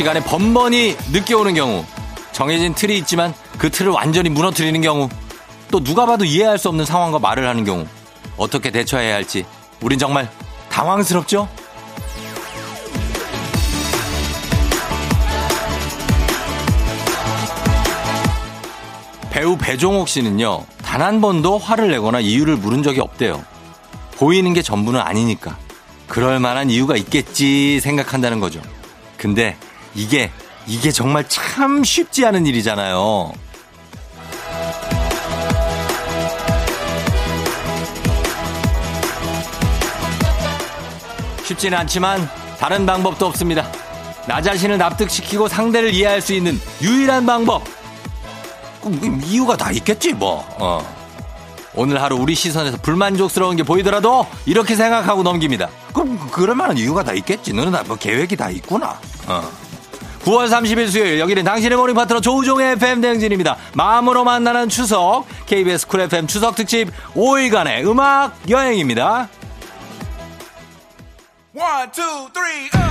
시간에 0.00 0.24
번번이 0.24 0.96
늦게 1.12 1.34
오는 1.34 1.52
경우, 1.52 1.84
정해진 2.32 2.74
틀이 2.74 2.96
있지만 3.00 3.34
그 3.58 3.68
틀을 3.68 3.92
완전히 3.92 4.30
무너뜨리는 4.30 4.80
경우, 4.80 5.10
또 5.70 5.84
누가 5.84 6.06
봐도 6.06 6.24
이해할 6.24 6.56
수 6.56 6.70
없는 6.70 6.86
상황과 6.86 7.18
말을 7.18 7.46
하는 7.46 7.66
경우, 7.66 7.86
어떻게 8.38 8.70
대처해야 8.70 9.14
할지, 9.14 9.44
우린 9.82 9.98
정말 9.98 10.30
당황스럽죠? 10.70 11.50
배우 19.28 19.58
배종옥 19.58 20.08
씨는요, 20.08 20.64
단 20.82 21.02
한 21.02 21.20
번도 21.20 21.58
화를 21.58 21.90
내거나 21.90 22.20
이유를 22.20 22.56
물은 22.56 22.82
적이 22.82 23.00
없대요. 23.00 23.44
보이는 24.12 24.54
게 24.54 24.62
전부는 24.62 24.98
아니니까. 24.98 25.58
그럴 26.08 26.40
만한 26.40 26.70
이유가 26.70 26.96
있겠지 26.96 27.80
생각한다는 27.80 28.40
거죠. 28.40 28.62
근데 29.18 29.58
이게, 29.94 30.30
이게 30.66 30.90
정말 30.90 31.28
참 31.28 31.82
쉽지 31.82 32.24
않은 32.26 32.46
일이잖아요. 32.46 33.32
쉽지는 41.44 41.78
않지만 41.78 42.28
다른 42.58 42.86
방법도 42.86 43.26
없습니다. 43.26 43.66
나 44.28 44.40
자신을 44.40 44.78
납득시키고 44.78 45.48
상대를 45.48 45.92
이해할 45.92 46.20
수 46.20 46.32
있는 46.32 46.60
유일한 46.80 47.26
방법. 47.26 47.64
뭐 48.82 49.20
이유가 49.24 49.56
다 49.56 49.72
있겠지 49.72 50.12
뭐. 50.12 50.46
어. 50.58 51.00
오늘 51.74 52.02
하루 52.02 52.16
우리 52.16 52.34
시선에서 52.34 52.78
불만족스러운 52.78 53.56
게 53.56 53.62
보이더라도 53.62 54.26
이렇게 54.46 54.74
생각하고 54.74 55.22
넘깁니다. 55.22 55.68
그럼 55.92 56.18
그럴 56.30 56.54
만한 56.54 56.78
이유가 56.78 57.02
다 57.02 57.12
있겠지. 57.12 57.52
너는 57.52 57.72
다뭐 57.72 57.96
계획이 57.96 58.36
다 58.36 58.50
있구나. 58.50 58.98
어. 59.26 59.50
9월 60.22 60.48
30일 60.48 60.88
수요일 60.90 61.18
여기는 61.18 61.44
당신의 61.44 61.76
morning 61.78 61.94
파트너 61.94 62.20
조우종의 62.20 62.72
FM 62.72 63.00
대행진입니다. 63.00 63.56
마음으로 63.74 64.24
만나는 64.24 64.68
추석 64.68 65.24
KBS 65.46 65.86
쿨 65.86 66.00
FM 66.02 66.26
추석 66.26 66.54
특집 66.54 66.90
5일간의 67.14 67.86
음악 67.86 68.36
여행입니다. 68.48 69.28
1, 71.54 71.60
2, 71.62 72.68
3, 72.70 72.89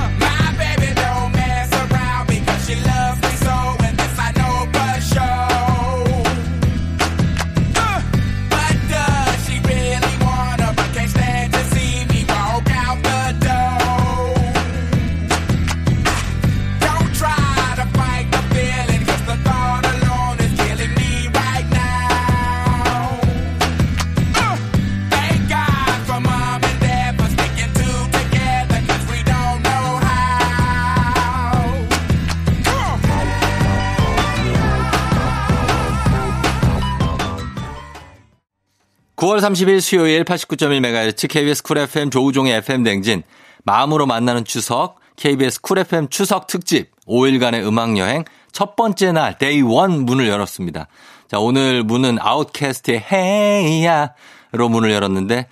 9월 39.19 39.41
30일 39.41 39.81
수요일 39.81 40.23
89.1MHz 40.23 41.27
KBS 41.27 41.61
쿨 41.61 41.77
FM 41.79 42.09
조우종의 42.09 42.53
FM 42.59 42.83
대행진 42.83 43.23
마음으로 43.65 44.05
만나는 44.05 44.45
추석 44.45 44.95
KBS 45.17 45.59
쿨 45.59 45.79
FM 45.79 46.07
추석 46.07 46.47
특집 46.47 46.91
5일간의 47.05 47.67
음악 47.67 47.97
여행 47.97 48.23
첫 48.53 48.77
번째 48.77 49.11
날 49.11 49.37
day 49.37 49.61
one 49.61 50.05
문을 50.05 50.29
열었습니다. 50.29 50.87
자, 51.27 51.37
오늘 51.37 51.83
문은 51.83 52.17
아웃캐스트의 52.21 53.07
Hey 53.11 53.79
Ya로 53.79 54.69
문을 54.69 54.89
열었는데 54.91 55.47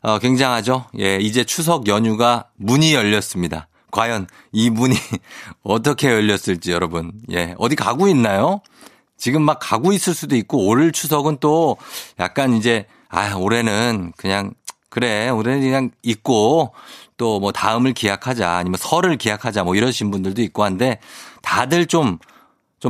어, 0.00 0.18
굉장하죠. 0.18 0.86
예, 0.98 1.16
이제 1.16 1.44
추석 1.44 1.88
연휴가 1.88 2.46
문이 2.56 2.94
열렸습니다. 2.94 3.68
과연 3.90 4.28
이 4.50 4.70
문이 4.70 4.96
어떻게 5.62 6.08
열렸을지 6.08 6.72
여러분. 6.72 7.12
예, 7.32 7.54
어디 7.58 7.76
가고 7.76 8.08
있나요? 8.08 8.62
지금 9.18 9.42
막 9.42 9.58
가고 9.60 9.92
있을 9.92 10.14
수도 10.14 10.36
있고 10.36 10.66
올 10.66 10.90
추석은 10.90 11.36
또 11.40 11.76
약간 12.18 12.54
이제 12.54 12.86
아 13.10 13.34
올해는 13.34 14.12
그냥 14.16 14.52
그래 14.88 15.28
올해는 15.28 15.60
그냥 15.60 15.90
있고 16.02 16.72
또 17.16 17.38
뭐 17.40 17.52
다음을 17.52 17.92
기약하자 17.92 18.50
아니면 18.50 18.78
설을 18.80 19.16
기약하자 19.18 19.64
뭐 19.64 19.74
이러신 19.74 20.10
분들도 20.10 20.40
있고 20.42 20.64
한데 20.64 20.98
다들 21.42 21.86
좀좀 21.86 22.18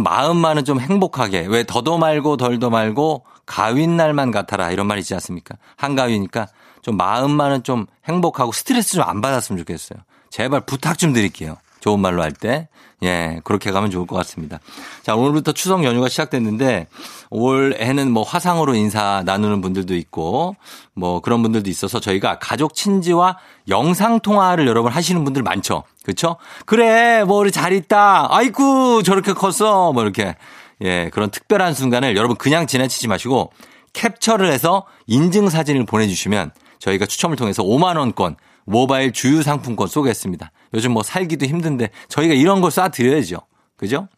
마음만은 0.05 0.65
좀 0.65 0.79
행복하게 0.81 1.47
왜 1.49 1.65
더도 1.65 1.99
말고 1.99 2.37
덜도 2.37 2.71
말고 2.71 3.25
가윈 3.47 3.97
날만 3.97 4.31
같아라 4.31 4.71
이런 4.71 4.87
말 4.87 4.99
있지 4.99 5.15
않습니까? 5.15 5.57
한가위니까 5.77 6.47
좀 6.83 6.97
마음만은 6.97 7.65
좀 7.65 7.87
행복하고 8.09 8.53
스트레스 8.53 8.93
좀 8.95 9.03
안 9.05 9.21
받았으면 9.21 9.59
좋겠어요. 9.59 9.99
제발 10.31 10.61
부탁 10.61 10.97
좀 10.99 11.13
드릴게요. 11.13 11.57
좋은 11.81 12.01
말로 12.01 12.23
할 12.23 12.33
때. 12.33 12.69
예, 13.03 13.41
그렇게 13.45 13.71
가면 13.71 13.91
좋을 13.91 14.07
것 14.07 14.15
같습니다. 14.17 14.59
자, 15.03 15.15
오늘부터 15.15 15.53
추석 15.53 15.85
연휴가 15.85 16.09
시작됐는데 16.09 16.87
올해는 17.31 18.11
뭐 18.11 18.23
화상으로 18.23 18.75
인사 18.75 19.23
나누는 19.25 19.63
분들도 19.63 19.95
있고 19.97 20.57
뭐 20.95 21.21
그런 21.21 21.43
분들도 21.43 21.71
있어서 21.71 21.99
저희가 21.99 22.39
가족 22.39 22.75
친지와 22.75 23.39
영상 23.69 24.21
통화를 24.21 24.67
여러분 24.67 24.93
하시는 24.93 25.25
분들 25.25 25.43
많죠. 25.43 25.85
그렇죠? 26.03 26.37
그래, 26.67 27.25
뭐 27.25 27.39
우리 27.39 27.51
잘 27.51 27.73
있다. 27.73 28.29
아이쿠, 28.31 29.03
저렇게 29.03 29.33
컸어. 29.33 29.93
뭐 29.93 30.03
이렇게. 30.03 30.37
예, 30.83 31.11
그런 31.13 31.31
특별한 31.31 31.75
순간을 31.75 32.17
여러분 32.17 32.37
그냥 32.37 32.67
지나치지 32.67 33.09
마시고 33.09 33.53
캡처를 33.93 34.51
해서 34.51 34.87
인증 35.07 35.49
사진을 35.49 35.85
보내 35.85 36.07
주시면 36.07 36.53
저희가 36.79 37.07
추첨을 37.07 37.37
통해서 37.37 37.63
5만 37.63 37.99
원권 37.99 38.37
모바일 38.71 39.13
주유 39.13 39.43
상품권 39.43 39.89
쏘겠습니다. 39.89 40.53
요즘 40.75 40.93
뭐 40.93 41.03
살기도 41.03 41.47
힘든데 41.47 41.91
저희가 42.09 42.35
이런 42.35 42.61
걸 42.61 42.71
쏴드려야죠. 42.71 43.43
그죠? 43.77 44.09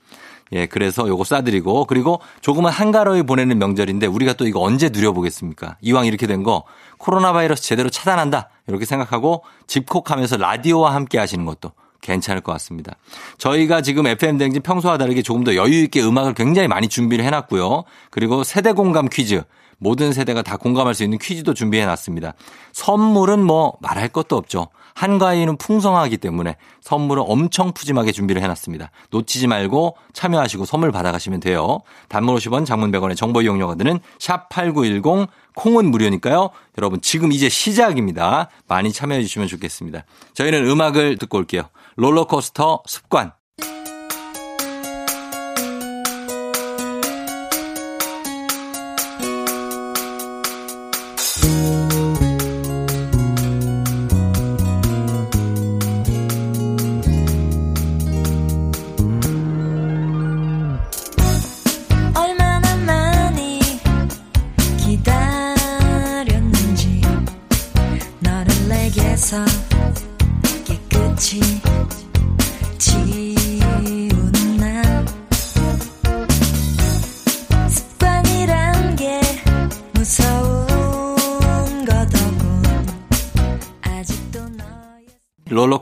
예, 0.53 0.67
그래서 0.67 1.09
요거 1.09 1.23
쏴드리고 1.23 1.87
그리고 1.87 2.21
조금은 2.43 2.71
한가로이 2.71 3.23
보내는 3.23 3.59
명절인데 3.59 4.07
우리가 4.07 4.35
또 4.35 4.47
이거 4.47 4.61
언제 4.61 4.91
누려보겠습니까? 4.91 5.79
이왕 5.81 6.05
이렇게 6.07 6.27
된 6.27 6.43
거 6.43 6.65
코로나 6.99 7.33
바이러스 7.33 7.63
제대로 7.63 7.89
차단한다 7.89 8.51
이렇게 8.67 8.85
생각하고 8.85 9.45
집콕하면서 9.67 10.37
라디오와 10.37 10.95
함께 10.95 11.19
하시는 11.19 11.45
것도 11.47 11.73
괜찮을 12.03 12.43
것 12.43 12.53
같습니다. 12.53 12.97
저희가 13.39 13.81
지금 13.81 14.07
FM 14.07 14.37
댕진 14.37 14.61
평소와 14.61 14.99
다르게 14.99 15.23
조금 15.23 15.45
더 15.45 15.55
여유 15.55 15.85
있게 15.85 16.03
음악을 16.03 16.35
굉장히 16.35 16.69
많이 16.69 16.89
준비를 16.89 17.25
해놨고요. 17.25 17.85
그리고 18.11 18.45
세대 18.45 18.73
공감 18.73 19.09
퀴즈 19.09 19.43
모든 19.83 20.13
세대가 20.13 20.43
다 20.43 20.57
공감할 20.57 20.95
수 20.95 21.03
있는 21.03 21.19
퀴즈도 21.19 21.55
준비해 21.55 21.85
놨습니다. 21.85 22.35
선물은 22.73 23.45
뭐 23.45 23.77
말할 23.81 24.09
것도 24.09 24.37
없죠. 24.37 24.69
한가위는 24.95 25.57
풍성하기 25.57 26.19
때문에 26.19 26.57
선물은 26.83 27.25
엄청 27.27 27.73
푸짐하게 27.73 28.13
준비를 28.13 28.43
해놨습니다. 28.43 28.91
놓치지 29.11 29.49
말고 29.49 29.97
참여하시고 30.13 30.67
선물 30.67 30.93
받아가시면 30.93 31.41
돼요. 31.41 31.81
단문 32.09 32.37
50원, 32.37 32.65
장문 32.65 32.93
100원의 32.93 33.17
정보 33.17 33.43
이용료가 33.43 33.75
드는 33.75 33.99
샵8910 34.21 35.27
콩은 35.57 35.91
무료니까요. 35.91 36.51
여러분 36.79 37.01
지금 37.01 37.33
이제 37.33 37.49
시작입니다. 37.49 38.49
많이 38.69 38.93
참여해 38.93 39.23
주시면 39.23 39.49
좋겠습니다. 39.49 40.05
저희는 40.35 40.65
음악을 40.65 41.19
듣고 41.19 41.39
올게요. 41.39 41.65
롤러코스터 41.97 42.83
습관. 42.87 43.33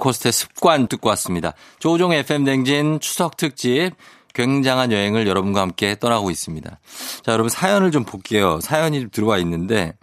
롤러코스터의 0.01 0.33
습관 0.33 0.89
듣고 0.89 1.09
왔습니다. 1.11 1.53
조종의 1.79 2.21
FM 2.21 2.45
댕진 2.45 3.01
추석 3.01 3.37
특집 3.37 3.93
굉장한 4.35 4.93
여행을 4.93 5.27
여러분과 5.27 5.61
함께 5.61 5.97
떠나고 5.99 6.31
있습니다. 6.31 6.79
자, 7.23 7.33
여러분 7.33 7.49
사연을 7.49 7.91
좀 7.91 8.05
볼게요. 8.05 8.61
사연이 8.61 9.01
좀 9.01 9.11
들어와 9.11 9.39
있는데, 9.39 9.95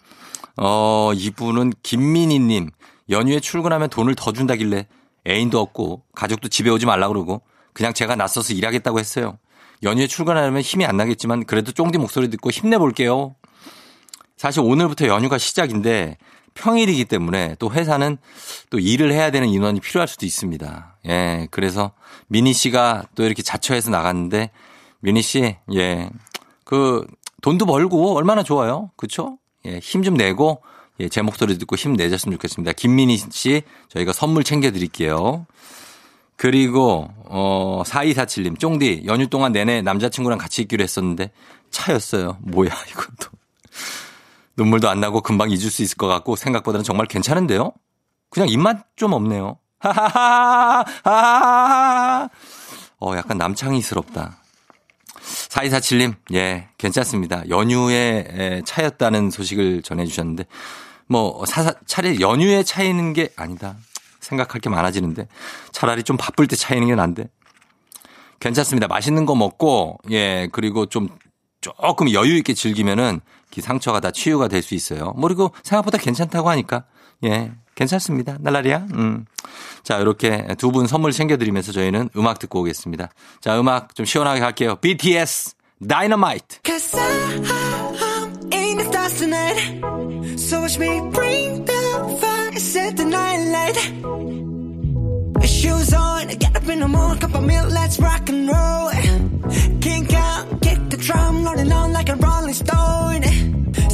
어, 0.55 1.11
이분은 1.15 1.73
김민희 1.83 2.39
님, 2.39 2.69
연휴에 3.09 3.39
출근하면 3.39 3.89
돈을 3.89 4.15
더 4.15 4.31
준다길래 4.31 4.88
애인도 5.27 5.59
없고 5.59 6.03
가족도 6.13 6.47
집에 6.47 6.69
오지 6.69 6.85
말라 6.85 7.07
그러고 7.07 7.41
그냥 7.73 7.94
제가 7.94 8.15
낯서서 8.15 8.53
일하겠다고 8.53 8.99
했어요. 8.99 9.38
연휴에 9.83 10.07
출근하려면 10.07 10.61
힘이 10.61 10.85
안 10.85 10.97
나겠지만 10.97 11.45
그래도 11.45 11.71
쫑디 11.71 11.97
목소리 11.97 12.29
듣고 12.29 12.49
힘내볼게요. 12.49 13.35
사실 14.35 14.61
오늘부터 14.61 15.07
연휴가 15.07 15.38
시작인데 15.38 16.17
평일이기 16.57 17.06
때문에 17.06 17.56
또 17.59 17.71
회사는 17.71 18.18
또 18.69 18.80
일을 18.80 19.12
해야 19.13 19.31
되는 19.31 19.48
인원이 19.48 19.80
필요할 19.80 20.07
수도 20.07 20.25
있습니다. 20.25 20.98
예, 21.07 21.48
그래서 21.51 21.92
미니 22.27 22.54
씨가 22.54 23.06
또 23.15 23.24
이렇게 23.24 23.42
자처해서 23.42 23.89
나갔는데 23.92 24.51
미니 25.00 25.21
씨, 25.21 25.56
예, 25.74 26.09
그 26.63 27.06
돈도 27.42 27.65
벌고 27.65 28.18
얼마나 28.18 28.44
좋아요. 28.44 28.92
그쵸? 28.98 29.38
예, 29.65 29.80
힘 29.80 30.04
좀 30.04 30.15
내고 30.15 30.62
예, 31.00 31.09
제 31.09 31.21
목소리 31.21 31.57
듣고 31.57 31.75
힘 31.75 31.94
내셨으면 31.94 32.36
좋겠습니다. 32.38 32.74
김민희 32.74 33.18
씨, 33.30 33.62
저희가 33.89 34.13
선물 34.13 34.44
챙겨드릴게요. 34.44 35.45
그리고, 36.36 37.09
어, 37.25 37.81
4247님, 37.86 38.59
쫑디, 38.59 39.04
연휴 39.06 39.27
동안 39.27 39.51
내내 39.51 39.81
남자친구랑 39.81 40.38
같이 40.38 40.62
있기로 40.63 40.83
했었는데, 40.83 41.31
차였어요. 41.71 42.38
뭐야, 42.42 42.69
이것도. 42.92 43.30
눈물도 44.57 44.89
안 44.89 45.00
나고 45.00 45.21
금방 45.21 45.51
잊을 45.51 45.69
수 45.69 45.83
있을 45.83 45.98
것 45.98 46.07
같고, 46.07 46.36
생각보다는 46.36 46.83
정말 46.83 47.06
괜찮은데요? 47.06 47.71
그냥 48.30 48.50
입맛 48.50 48.86
좀 48.95 49.13
없네요. 49.13 49.57
하하하, 49.80 50.83
하하하. 51.06 52.30
어, 53.00 53.15
약간 53.15 53.38
남창희스럽다. 53.38 54.38
4247님, 55.50 56.15
예, 56.33 56.69
괜찮습니다. 56.77 57.48
연휴에 57.50 58.62
차였다는 58.65 59.30
소식을 59.30 59.83
전해주셨는데, 59.83 60.45
뭐, 61.07 61.45
사사, 61.45 61.74
차라리 61.86 62.19
연휴에 62.19 62.63
차이는 62.63 63.13
게 63.13 63.30
아니다. 63.36 63.77
생각할 64.19 64.59
게 64.59 64.69
많아지는데, 64.69 65.27
차라리 65.71 66.04
좀 66.04 66.18
바쁠 66.18 66.48
때 66.48 66.56
차이는 66.56 66.88
게 66.88 66.95
난데. 66.95 67.30
괜찮습니다. 68.39 68.88
맛있는 68.88 69.25
거 69.25 69.36
먹고, 69.36 70.00
예, 70.12 70.50
그리고 70.51 70.88
좀 70.88 71.07
조금 71.62 72.12
여유 72.13 72.36
있게 72.38 72.54
즐기면은 72.54 73.19
그 73.57 73.62
상처가 73.65 74.00
다 74.00 74.12
치유가 74.12 74.48
될 74.48 74.62
수 74.62 74.75
있어요. 74.75 75.13
뭐 75.18 75.27
그리고 75.27 75.51
생각보다 75.63 75.98
괜찮다고 75.98 76.50
하니까, 76.50 76.83
예, 77.24 77.51
괜찮습니다. 77.75 78.38
날라리야. 78.39 78.88
음. 78.95 79.25
자, 79.83 79.98
이렇게 80.00 80.45
두 80.57 80.71
분 80.71 80.88
선물 80.88 81.12
챙겨드리면서 81.12 81.71
저희는 81.71 82.09
음악 82.18 82.39
듣고 82.39 82.62
오겠습니다. 82.62 83.09
자, 83.42 83.59
음악 83.59 83.95
좀 83.95 84.06
시원하게 84.06 84.39
갈게요. 84.42 84.75
BTS, 84.77 85.56
Dynamite. 85.86 86.59
So 90.38 90.62
watch 90.62 90.80
me 90.80 91.01
bring 91.12 91.65
the 91.65 92.18
fire, 92.21 92.59
set 92.59 92.95
the 92.95 93.06
night 93.06 93.44
light. 93.51 93.77
Shoes 95.48 95.94
on, 95.94 96.27
get 96.39 96.56
up 96.56 96.68
in 96.69 96.80
the 96.80 96.88
morning, 96.88 97.19
cup 97.19 97.36
of 97.36 97.44
milk, 97.44 97.69
let's 97.71 98.00
rock 98.00 98.30
and 98.30 98.48
roll. 98.48 98.92
Kink 99.81 100.13
out, 100.13 100.56
drum, 101.07 101.45
rolling 101.45 101.71
on 101.71 101.94
like 101.94 102.09
a 102.09 102.15
rolling 102.15 102.54
stone. 102.54 103.24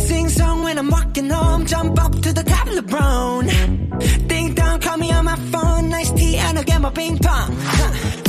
Sing 0.07 0.30
song 0.30 0.63
when 0.63 0.77
I'm 0.80 0.89
walking 0.89 1.30
home, 1.30 1.65
jump 1.65 2.04
up 2.04 2.12
to 2.12 2.33
the 2.33 2.44
top 2.44 2.68
of 2.68 2.75
the 2.75 2.81
brown. 2.81 3.45
Ding 4.27 4.56
dong, 4.56 4.80
call 4.80 4.98
me 4.98 5.12
on 5.12 5.25
my 5.25 5.36
phone, 5.51 5.89
nice 5.89 6.12
tea, 6.12 6.38
and 6.38 6.57
I'll 6.57 6.63
get 6.63 6.81
my 6.81 6.89
ping 6.89 7.18
pong. 7.19 7.56
Huh. 7.60 8.23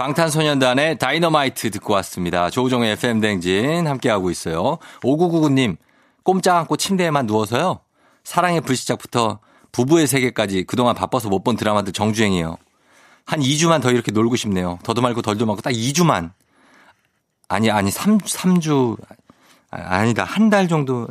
방탄소년단의 0.00 0.96
다이너마이트 0.96 1.70
듣고 1.70 1.92
왔습니다. 1.94 2.48
조우종의 2.48 2.92
FM댕진 2.92 3.86
함께하고 3.86 4.30
있어요. 4.30 4.78
5999님, 5.02 5.76
꼼짝 6.24 6.56
않고 6.56 6.78
침대에만 6.78 7.26
누워서요. 7.26 7.80
사랑의 8.24 8.62
불시착부터 8.62 9.40
부부의 9.72 10.06
세계까지 10.06 10.64
그동안 10.64 10.94
바빠서 10.94 11.28
못 11.28 11.44
본 11.44 11.56
드라마들 11.56 11.92
정주행이에요. 11.92 12.56
한 13.26 13.40
2주만 13.40 13.82
더 13.82 13.90
이렇게 13.90 14.10
놀고 14.10 14.36
싶네요. 14.36 14.78
더도 14.84 15.02
말고 15.02 15.20
덜도 15.20 15.44
말고 15.44 15.60
딱 15.60 15.70
2주만. 15.72 16.32
아니, 17.48 17.70
아니, 17.70 17.90
3, 17.90 18.18
3주. 18.18 18.96
아니다. 19.70 20.24
한 20.24 20.48
달 20.48 20.66
정도. 20.66 21.08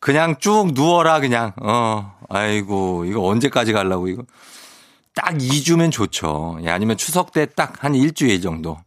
그냥 0.00 0.36
쭉 0.40 0.72
누워라, 0.74 1.20
그냥. 1.20 1.52
어, 1.62 2.16
아이고, 2.28 3.04
이거 3.04 3.24
언제까지 3.24 3.72
가려고, 3.72 4.08
이거. 4.08 4.24
딱 5.18 5.34
2주면 5.36 5.90
좋죠. 5.90 6.58
예, 6.62 6.70
아니면 6.70 6.96
추석 6.96 7.32
때 7.32 7.44
딱 7.46 7.82
한 7.82 7.94
일주일 7.96 8.40
정도. 8.40 8.78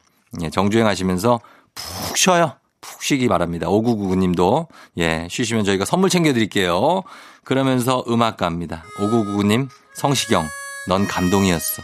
예, 0.42 0.50
정주행 0.50 0.88
하시면서 0.88 1.42
푹 1.76 2.18
쉬어요. 2.18 2.54
푹 2.80 3.04
쉬기 3.04 3.28
바랍니다. 3.28 3.68
5999님도. 3.68 4.68
예, 5.00 5.28
쉬시면 5.30 5.66
저희가 5.66 5.84
선물 5.84 6.10
챙겨 6.10 6.32
드릴게요. 6.34 7.04
그러면서 7.44 8.06
음악 8.08 8.38
갑니다. 8.38 8.84
5999님, 8.98 9.68
성시경, 9.94 10.48
넌 10.88 11.06
감동이었어. 11.06 11.82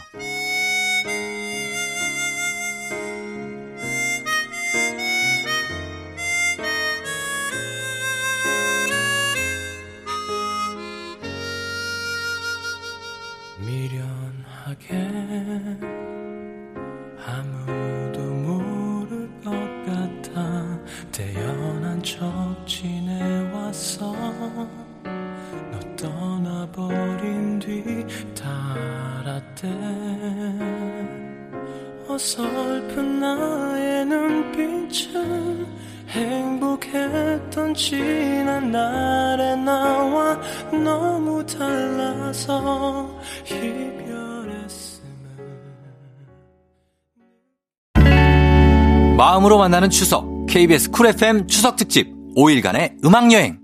만나는 49.88 49.90
추석. 49.90 50.46
KBS 50.46 50.90
쿨 50.90 51.06
FM 51.08 51.46
추석 51.46 51.76
특집 51.76 52.08
5일간의 52.36 53.04
음악 53.04 53.32
여행. 53.32 53.58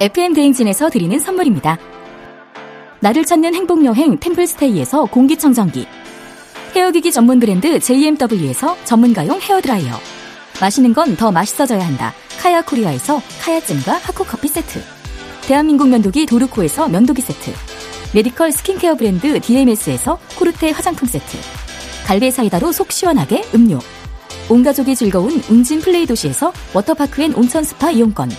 FM 0.00 0.34
대행진에서 0.34 0.88
드리는 0.88 1.18
선물입니다. 1.18 1.78
나를 3.00 3.24
찾는 3.24 3.54
행복 3.54 3.84
여행 3.84 4.18
템플스테이에서 4.18 5.06
공기청정기 5.06 5.86
헤어기기 6.74 7.12
전문 7.12 7.38
브랜드 7.40 7.78
JMW에서 7.78 8.76
전문가용 8.84 9.40
헤어 9.40 9.60
드라이어 9.60 9.92
마시는 10.60 10.94
건 10.94 11.16
더 11.16 11.30
맛있어져야 11.30 11.84
한다. 11.86 12.14
카야 12.40 12.62
코리아에서 12.62 13.20
카야잼과 13.42 13.92
하코 14.02 14.24
커피 14.24 14.48
세트 14.48 14.80
대한민국 15.46 15.88
면도기 15.88 16.26
도르코에서 16.26 16.88
면도기 16.88 17.20
세트 17.22 17.52
medical 18.14 18.52
스킨케어 18.52 18.94
브랜드 18.94 19.40
DMS에서 19.40 20.18
코르테 20.38 20.70
화장품 20.70 21.06
세트 21.08 21.36
갈배 22.12 22.30
사이다로 22.30 22.72
속 22.72 22.92
시원하게 22.92 23.42
음료. 23.54 23.78
온 24.50 24.62
가족이 24.62 24.94
즐거운 24.94 25.42
웅진 25.48 25.80
플레이 25.80 26.04
도시에서 26.04 26.52
워터파크 26.74 27.22
and 27.22 27.32
온천 27.32 27.64
스파 27.64 27.90
이용권. 27.90 28.30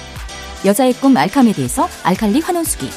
여자의 0.63 0.93
꿈 0.93 1.17
알카메디에서 1.17 1.89
알칼리 2.03 2.39
환원수기. 2.41 2.87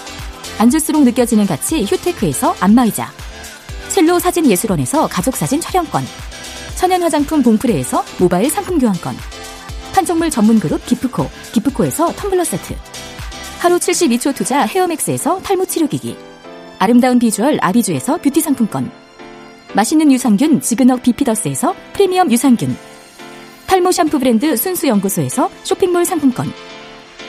앉을수록 0.59 1.03
느껴지는 1.05 1.47
가치 1.47 1.83
휴테크에서 1.85 2.57
안마의자. 2.61 3.11
첼로 3.89 4.19
사진 4.19 4.45
예술원에서 4.45 5.07
가족사진 5.07 5.63
촬영권. 5.63 6.05
천연 6.75 7.03
화장품 7.03 7.43
봉프레에서 7.43 8.05
모바일 8.19 8.51
상품 8.51 8.79
교환권. 8.79 9.17
판촉물 9.95 10.29
전문 10.29 10.61
그룹 10.61 10.85
기프코 10.85 11.31
기프코에서 11.53 12.13
텀블러 12.13 12.45
세트. 12.45 12.77
하루 13.61 13.79
72초 13.79 14.35
투자 14.35 14.67
헤어맥스에서 14.67 15.41
탈모 15.41 15.65
치료기기. 15.65 16.19
아름다운 16.79 17.19
비주얼 17.19 17.57
아비주에서 17.63 18.19
뷰티 18.19 18.43
상품권 18.43 19.06
맛있는 19.75 20.11
유산균 20.13 20.61
지그넉 20.61 21.03
비피더스에서 21.03 21.75
프리미엄 21.93 22.31
유산균. 22.31 22.77
탈모 23.67 23.93
샴푸 23.93 24.19
브랜드 24.19 24.57
순수연구소에서 24.57 25.51
쇼핑몰 25.65 26.05
상품권. 26.05 26.53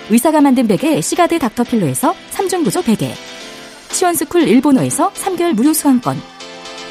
의사가 0.09 0.41
만든 0.41 0.67
베개 0.67 1.01
시가드 1.01 1.39
닥터필로에서 1.39 2.13
3중 2.31 2.63
구조 2.63 2.81
베개. 2.81 3.13
시원스쿨 3.91 4.47
일본어에서 4.47 5.11
3개월 5.13 5.53
무료 5.53 5.73
수강권. 5.73 6.21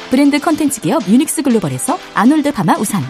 브랜드 0.09 0.39
컨텐츠 0.39 0.81
기업 0.81 1.07
유닉스 1.07 1.41
글로벌에서 1.41 1.97
아놀드 2.13 2.51
파마 2.51 2.75
우산. 2.77 3.03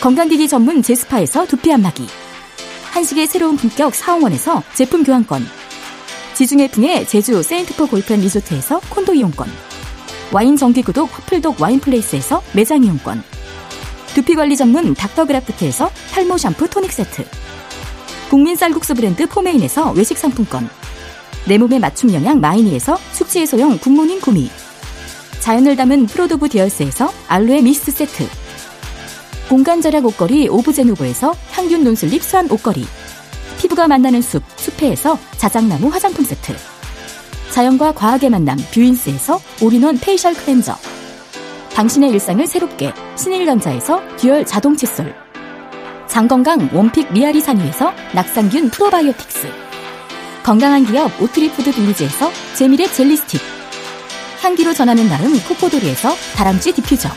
건강기기 0.00 0.48
전문 0.48 0.82
제스파에서 0.82 1.46
두피 1.46 1.72
안마기. 1.72 2.06
한식의 2.92 3.26
새로운 3.26 3.56
품격 3.56 3.94
사홍원에서 3.94 4.62
제품 4.74 5.04
교환권. 5.04 5.60
지중해 6.40 6.68
풍의 6.68 7.06
제주 7.06 7.42
세인트포 7.42 7.86
골프앤 7.86 8.20
리조트에서 8.20 8.80
콘도 8.88 9.12
이용권 9.12 9.46
와인 10.32 10.56
정기구독 10.56 11.10
허플독 11.18 11.60
와인플레이스에서 11.60 12.40
매장 12.52 12.84
이용권. 12.84 13.22
두피관리 14.14 14.56
전문 14.56 14.94
닥터그라프트에서 14.94 15.90
탈모 16.12 16.38
샴푸 16.38 16.68
토닉 16.68 16.92
세트. 16.92 17.26
국민 18.28 18.54
쌀국수 18.54 18.94
브랜드 18.94 19.26
포메인에서 19.26 19.90
외식 19.90 20.16
상품권. 20.16 20.68
내 21.46 21.58
몸에 21.58 21.80
맞춤 21.80 22.14
영양 22.14 22.38
마이니에서 22.38 22.96
숙취 23.12 23.40
해소용 23.40 23.78
굿모닝 23.78 24.20
구미. 24.20 24.50
자연을 25.40 25.74
담은 25.74 26.06
프로도브 26.06 26.48
디얼스에서 26.48 27.12
알로에 27.26 27.60
미스트 27.62 27.90
세트. 27.90 28.28
공간 29.48 29.80
절약 29.80 30.04
옷걸이 30.04 30.48
오브제노브에서 30.48 31.34
항균 31.50 31.82
non-slip 31.82 32.22
수한 32.22 32.48
옷걸이. 32.48 32.86
피부가 33.58 33.88
만나는 33.88 34.22
숲 34.22 34.44
숲회에서 34.56 35.18
자작나무 35.38 35.88
화장품 35.88 36.24
세트 36.24 36.54
자연과 37.50 37.92
과학의 37.92 38.30
만남 38.30 38.56
뷰인스에서 38.72 39.40
올인원 39.60 39.98
facial 39.98 40.34
cleanser. 40.34 40.76
당신의 41.74 42.10
일상을 42.10 42.46
새롭게 42.46 42.92
신일전자에서 43.16 44.00
dual 44.16 44.44
자동 44.44 44.76
칫솔. 44.76 45.14
장건강 46.06 46.70
one 46.72 46.89
pick 46.89 47.12
미아리 47.12 47.40
산유에서 47.40 47.92
낙상균 48.14 48.70
프로바이오틱스. 48.70 49.48
건강한 50.42 50.84
기업 50.84 51.10
오트리푸드 51.20 51.72
빌리지에서 51.72 52.30
재미랩 52.54 52.92
젤리스틱. 52.92 53.40
향기로 54.42 54.72
전하는 54.72 55.08
나름 55.08 55.38
코코도리에서 55.40 56.14
다람쥐 56.36 56.72
디퓨저. 56.72 57.08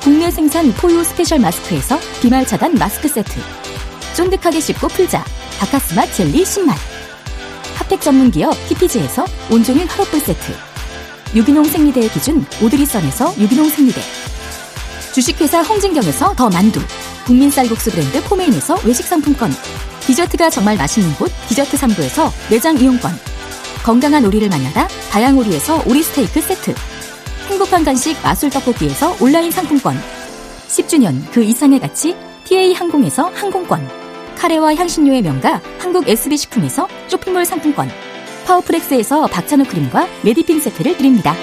국내 0.00 0.30
생산 0.30 0.72
포유 0.74 1.04
스페셜 1.04 1.38
마스크에서 1.38 1.98
비말 2.20 2.46
차단 2.46 2.74
마스크 2.74 3.08
세트. 3.08 3.30
쫀득하게 4.14 4.60
씹고 4.60 4.88
풀자. 4.88 5.24
박카스맛 5.60 6.12
젤리 6.12 6.42
10만 6.42 6.91
핫팩 7.92 8.00
전문 8.00 8.30
기업 8.30 8.54
TPG에서 8.68 9.26
온종일 9.50 9.86
화롯불 9.86 10.20
세트. 10.20 10.52
유기농 11.34 11.64
생리대의 11.64 12.08
기준 12.10 12.44
오드리선에서 12.62 13.34
유기농 13.38 13.68
생리대. 13.68 14.00
주식회사 15.12 15.62
홍진경에서 15.62 16.34
더 16.34 16.48
만두. 16.48 16.80
국민 17.26 17.50
쌀국수 17.50 17.90
브랜드 17.90 18.22
포메인에서 18.24 18.78
외식 18.84 19.04
상품권. 19.04 19.52
디저트가 20.06 20.48
정말 20.48 20.76
맛있는 20.76 21.12
곳 21.14 21.30
디저트39에서 21.48 22.30
매장 22.50 22.78
이용권. 22.78 23.12
건강한 23.84 24.24
오리를 24.24 24.48
만나다 24.48 24.88
다양오리에서 25.10 25.84
오리 25.86 26.02
스테이크 26.02 26.40
세트. 26.40 26.74
행복한 27.48 27.84
간식 27.84 28.16
마술 28.22 28.48
떡볶이에서 28.50 29.16
온라인 29.20 29.50
상품권. 29.50 30.00
10주년 30.68 31.30
그 31.30 31.42
이상의 31.42 31.80
가치 31.80 32.16
티웨이 32.44 32.72
항공에서 32.72 33.30
항공권 33.34 34.01
카레와 34.38 34.74
향신료의 34.74 35.22
명가 35.22 35.60
한국 35.78 36.08
SB식품에서 36.08 36.88
쇼핑몰 37.08 37.44
상품권 37.44 37.88
파워프렉스에서 38.46 39.26
박찬호 39.28 39.64
크림과 39.64 40.06
메디핑 40.24 40.60
세트를 40.60 40.96
드립니다. 40.96 41.34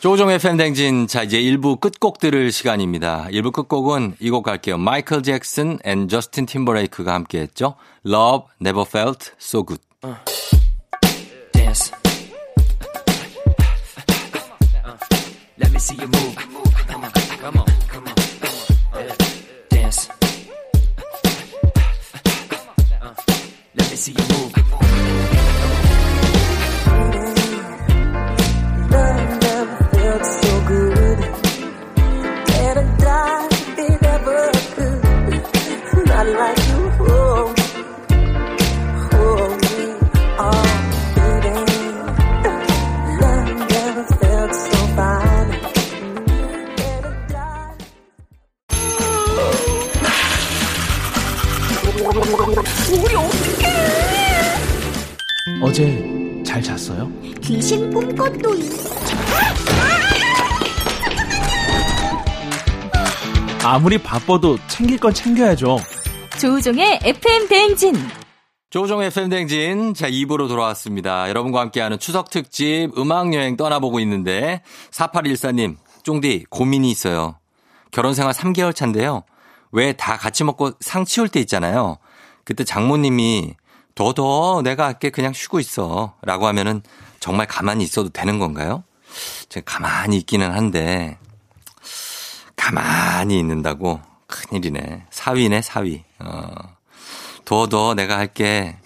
조우종의 0.00 0.38
FM 0.38 0.48
대행진. 0.48 1.06
자, 1.08 1.22
이제 1.22 1.38
1부 1.40 1.78
끝곡 1.78 2.18
들을 2.20 2.50
시간입니다. 2.50 3.26
1부 3.30 3.52
끝곡은 3.52 4.14
이 4.18 4.30
곡 4.30 4.44
갈게요. 4.44 4.78
마이클 4.78 5.22
잭슨 5.22 5.78
and 5.84 6.08
저스틴 6.08 6.46
팀버레이크가 6.46 7.12
함께 7.12 7.40
했죠. 7.40 7.74
Love 8.06 8.46
Never 8.62 8.84
Felt 8.88 9.32
So 9.38 9.62
Good. 9.64 9.82
dance. 11.52 11.92
Let 15.60 15.70
me 15.70 15.76
see 15.78 15.98
you 16.00 16.08
move. 16.08 16.69
Come 17.40 17.56
on, 17.56 17.66
come 17.88 18.06
on, 18.06 18.14
come 18.14 18.54
on, 18.92 19.04
Yeah. 19.06 19.14
Dance. 19.70 20.08
Uh, 20.10 20.14
uh, 23.00 23.06
uh, 23.06 23.14
Let 23.74 23.90
me 23.90 23.96
see 23.96 24.12
you 24.12 24.24
move. 24.28 24.89
어제 55.62 56.42
잘 56.44 56.62
잤어요? 56.62 57.10
귀신 57.42 57.90
꿈꿨도이 57.92 58.70
아무리 63.64 63.98
바빠도 63.98 64.58
챙길 64.68 64.98
건 64.98 65.12
챙겨야죠. 65.12 65.78
조우종의 66.38 67.00
FM 67.02 67.48
대행진 67.48 67.94
조종 68.70 69.02
FM 69.02 69.28
댕진. 69.30 69.94
자, 69.94 70.08
2부로 70.08 70.46
돌아왔습니다. 70.46 71.28
여러분과 71.28 71.58
함께하는 71.60 71.98
추석 71.98 72.30
특집 72.30 72.90
음악여행 72.96 73.56
떠나보고 73.56 73.98
있는데, 73.98 74.62
4814님, 74.92 75.76
쫑디, 76.04 76.44
고민이 76.50 76.88
있어요. 76.88 77.36
결혼 77.90 78.14
생활 78.14 78.32
3개월 78.32 78.72
차인데요. 78.72 79.24
왜 79.72 79.92
다 79.92 80.16
같이 80.16 80.44
먹고 80.44 80.70
상 80.78 81.04
치울 81.04 81.28
때 81.28 81.40
있잖아요. 81.40 81.98
그때 82.44 82.62
장모님이, 82.62 83.54
너도 83.94 84.62
내가 84.62 84.86
할게 84.86 85.10
그냥 85.10 85.32
쉬고 85.32 85.60
있어. 85.60 86.14
라고 86.22 86.46
하면은 86.46 86.82
정말 87.18 87.46
가만히 87.46 87.84
있어도 87.84 88.08
되는 88.08 88.38
건가요? 88.38 88.84
제가 89.48 89.64
가만히 89.64 90.16
있기는 90.18 90.50
한데, 90.50 91.18
가만히 92.56 93.38
있는다고? 93.38 94.00
큰일이네. 94.26 95.06
사위네, 95.10 95.62
사위. 95.62 96.04
어. 96.20 96.46
둬둬 97.44 97.94
내가 97.94 98.16
할게. 98.18 98.78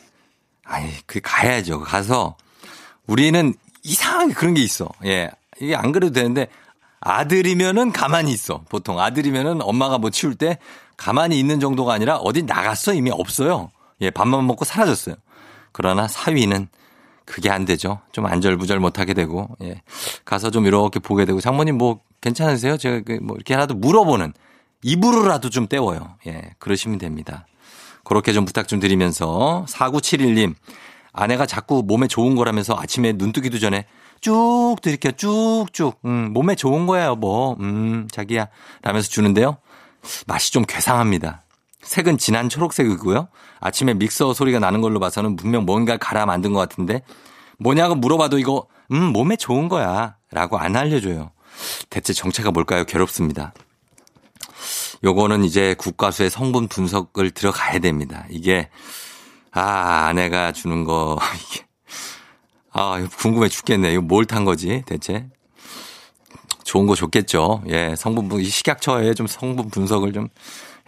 아니, 0.64 0.90
그 1.06 1.20
가야죠. 1.22 1.80
가서 1.80 2.36
우리는 3.06 3.54
이상하게 3.82 4.32
그런 4.32 4.54
게 4.54 4.62
있어. 4.62 4.88
예. 5.04 5.30
이게 5.60 5.76
안 5.76 5.92
그래도 5.92 6.12
되는데 6.12 6.48
아들이면은 7.00 7.92
가만히 7.92 8.32
있어. 8.32 8.62
보통 8.70 8.98
아들이면은 8.98 9.60
엄마가 9.60 9.98
뭐 9.98 10.10
치울 10.10 10.34
때 10.34 10.58
가만히 10.96 11.38
있는 11.38 11.60
정도가 11.60 11.92
아니라 11.92 12.16
어디 12.16 12.42
나갔어 12.42 12.94
이미 12.94 13.10
없어요. 13.10 13.70
예, 14.00 14.10
밥만 14.10 14.46
먹고 14.46 14.64
사라졌어요. 14.64 15.16
그러나 15.72 16.08
사위는 16.08 16.68
그게 17.24 17.50
안 17.50 17.64
되죠. 17.64 18.00
좀 18.12 18.26
안절부절 18.26 18.78
못하게 18.78 19.14
되고, 19.14 19.48
예. 19.62 19.82
가서 20.24 20.50
좀 20.50 20.66
이렇게 20.66 21.00
보게 21.00 21.24
되고, 21.24 21.40
장모님 21.40 21.78
뭐 21.78 22.00
괜찮으세요? 22.20 22.76
제가 22.76 23.00
그뭐 23.00 23.34
이렇게 23.36 23.54
하나도 23.54 23.74
물어보는 23.74 24.32
입으로라도 24.82 25.50
좀 25.50 25.66
때워요. 25.66 26.16
예, 26.26 26.50
그러시면 26.58 26.98
됩니다. 26.98 27.46
그렇게 28.04 28.32
좀 28.32 28.44
부탁 28.44 28.68
좀 28.68 28.80
드리면서 28.80 29.64
4971님 29.68 30.54
아내가 31.12 31.46
자꾸 31.46 31.82
몸에 31.86 32.06
좋은 32.06 32.34
거라면서 32.34 32.76
아침에 32.78 33.12
눈 33.12 33.32
뜨기도 33.32 33.58
전에 33.58 33.86
쭉 34.20 34.76
드릴게요. 34.82 35.12
쭉쭉. 35.12 36.00
음, 36.04 36.32
몸에 36.32 36.54
좋은 36.54 36.86
거야, 36.86 37.06
여보. 37.06 37.56
음, 37.60 38.08
자기야. 38.10 38.48
라면서 38.82 39.08
주는데요. 39.08 39.58
맛이 40.26 40.52
좀 40.52 40.64
괴상합니다. 40.66 41.43
색은 41.84 42.18
진한 42.18 42.48
초록색이고요. 42.48 43.28
아침에 43.60 43.94
믹서 43.94 44.34
소리가 44.34 44.58
나는 44.58 44.80
걸로 44.80 44.98
봐서는 45.00 45.36
분명 45.36 45.64
뭔가 45.64 45.96
갈아 45.96 46.26
만든 46.26 46.52
것 46.52 46.60
같은데 46.60 47.02
뭐냐고 47.58 47.94
물어봐도 47.94 48.38
이거 48.38 48.66
음, 48.92 49.12
몸에 49.12 49.36
좋은 49.36 49.68
거야. 49.68 50.16
라고 50.30 50.58
안 50.58 50.76
알려줘요. 50.76 51.30
대체 51.88 52.12
정체가 52.12 52.50
뭘까요? 52.50 52.84
괴롭습니다. 52.84 53.54
요거는 55.04 55.44
이제 55.44 55.74
국가수의 55.78 56.30
성분 56.30 56.68
분석을 56.68 57.30
들어가야 57.30 57.78
됩니다. 57.78 58.24
이게, 58.30 58.70
아, 59.52 60.06
아내가 60.08 60.52
주는 60.52 60.84
거, 60.84 61.18
이게, 61.52 61.64
아, 62.72 63.06
궁금해 63.18 63.48
죽겠네. 63.48 63.92
이거 63.92 64.02
뭘 64.02 64.24
탄 64.26 64.44
거지, 64.44 64.82
대체? 64.86 65.26
좋은 66.64 66.86
거 66.86 66.94
좋겠죠. 66.94 67.62
예, 67.68 67.94
성분, 67.96 68.28
분- 68.28 68.40
이 68.40 68.44
식약처에 68.44 69.14
좀 69.14 69.26
성분 69.26 69.68
분석을 69.70 70.12
좀 70.12 70.28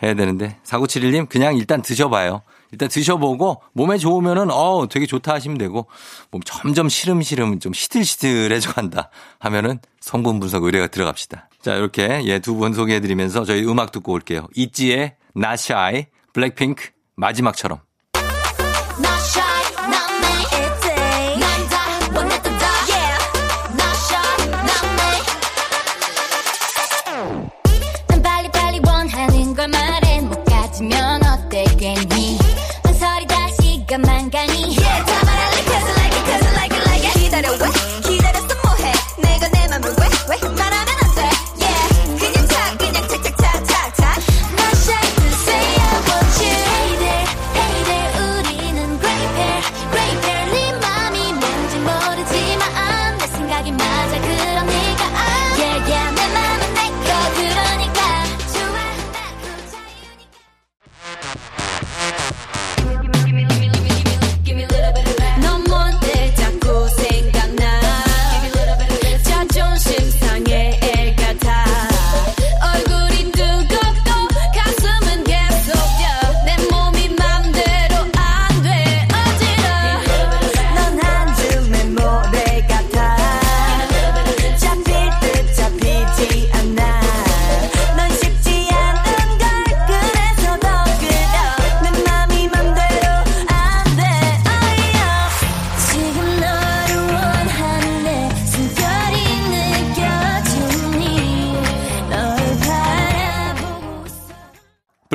해야 0.03 0.15
되는데. 0.15 0.59
4971님, 0.65 1.29
그냥 1.29 1.57
일단 1.57 1.83
드셔봐요. 1.83 2.43
일단 2.73 2.89
드셔보고 2.89 3.63
몸에 3.73 3.97
좋으면은 3.97 4.51
어 4.51 4.87
되게 4.89 5.07
좋다 5.07 5.33
하시면 5.35 5.57
되고 5.57 5.87
몸 6.33 6.43
점점 6.43 6.89
시름시름 6.89 7.61
좀 7.61 7.73
시들시들해져 7.73 8.73
간다 8.73 9.11
하면은 9.39 9.79
성분 10.01 10.41
분석 10.41 10.65
의뢰가 10.65 10.89
들어갑시다. 10.89 11.49
자 11.63 11.75
이렇게 11.77 12.25
예 12.25 12.41
두 12.41 12.57
분 12.57 12.75
소개해드리면서 12.75 13.45
저희 13.45 13.65
음악 13.65 13.93
듣고 13.93 14.13
올게요. 14.13 14.49
있지의 14.57 15.15
나샤이 15.35 16.07
블랙핑크 16.33 16.89
마지막처럼. 17.15 17.79
말해 29.69 30.06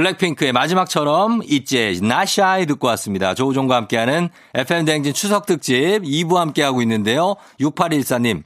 블랙핑크의 0.01 0.51
마지막처럼 0.51 1.41
있제 1.45 1.99
나샤이 2.01 2.65
듣고 2.65 2.87
왔습니다. 2.87 3.35
조우종과 3.35 3.75
함께하는 3.75 4.29
FM 4.55 4.85
대행진 4.85 5.13
추석 5.13 5.45
특집 5.45 5.75
2부 6.01 6.35
함께하고 6.35 6.81
있는데요. 6.81 7.35
6814님 7.59 8.43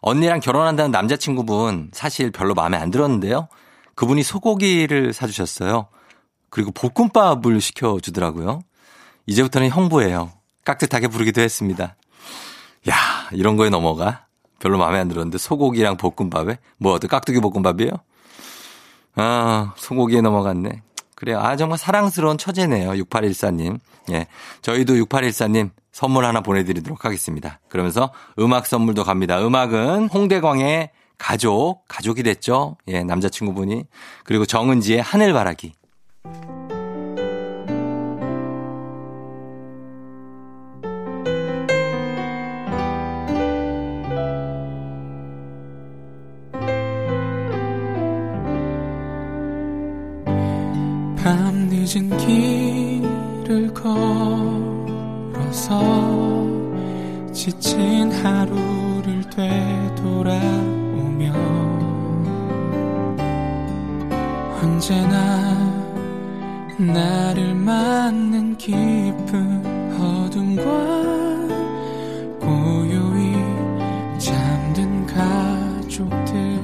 언니랑 0.00 0.40
결혼한다는 0.40 0.90
남자친구분 0.90 1.90
사실 1.92 2.32
별로 2.32 2.54
마음에 2.54 2.76
안 2.76 2.90
들었는데요. 2.90 3.48
그분이 3.94 4.24
소고기를 4.24 5.12
사주셨어요. 5.12 5.86
그리고 6.50 6.72
볶음밥을 6.72 7.60
시켜주더라고요. 7.60 8.62
이제부터는 9.26 9.68
형부예요. 9.68 10.32
깍듯하게 10.64 11.08
부르기도 11.08 11.40
했습니다. 11.40 11.94
야 12.88 12.94
이런 13.32 13.56
거에 13.56 13.70
넘어가? 13.70 14.26
별로 14.58 14.78
마음에 14.78 14.98
안 14.98 15.06
들었는데 15.06 15.38
소고기랑 15.38 15.96
볶음밥에? 15.96 16.58
뭐 16.78 16.94
어때 16.94 17.06
깍두기 17.06 17.38
볶음밥이에요? 17.38 17.92
아, 19.14 19.74
소고기에 19.76 20.20
넘어갔네. 20.20 20.82
그래요. 21.18 21.40
아, 21.40 21.56
정말 21.56 21.78
사랑스러운 21.78 22.38
처제네요. 22.38 22.90
6814님. 22.90 23.80
예. 24.12 24.28
저희도 24.62 24.94
6814님 24.94 25.70
선물 25.90 26.24
하나 26.24 26.42
보내드리도록 26.42 27.04
하겠습니다. 27.04 27.58
그러면서 27.68 28.12
음악 28.38 28.66
선물도 28.66 29.02
갑니다. 29.02 29.44
음악은 29.44 30.10
홍대광의 30.10 30.90
가족, 31.18 31.82
가족이 31.88 32.22
됐죠. 32.22 32.76
예, 32.86 33.02
남자친구분이. 33.02 33.84
그리고 34.22 34.46
정은지의 34.46 35.02
하늘바라기. 35.02 35.72
늦은 51.90 52.14
길을 52.18 53.72
걸어서 53.72 55.80
지친 57.32 58.12
하루를 58.12 59.24
되돌아오며 59.30 61.32
언제나 64.62 65.56
나를 66.76 67.54
맞는 67.54 68.58
깊은 68.58 69.96
어둠과 69.98 70.62
고요히 72.38 73.32
잠든 74.18 75.06
가족들 75.06 76.57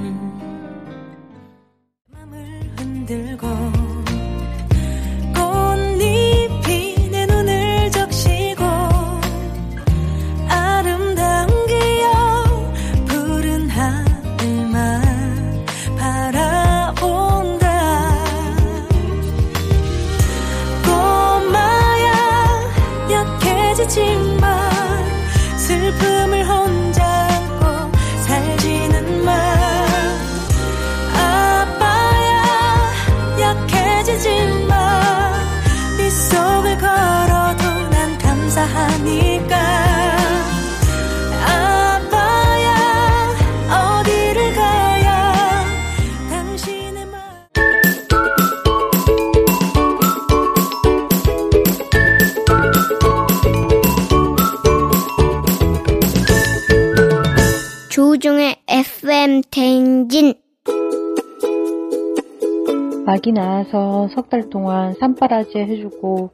아기 63.15 63.31
낳아서 63.31 64.09
석 64.13 64.27
달 64.27 64.49
동안 64.49 64.93
산바라지 64.99 65.57
해주고 65.57 66.31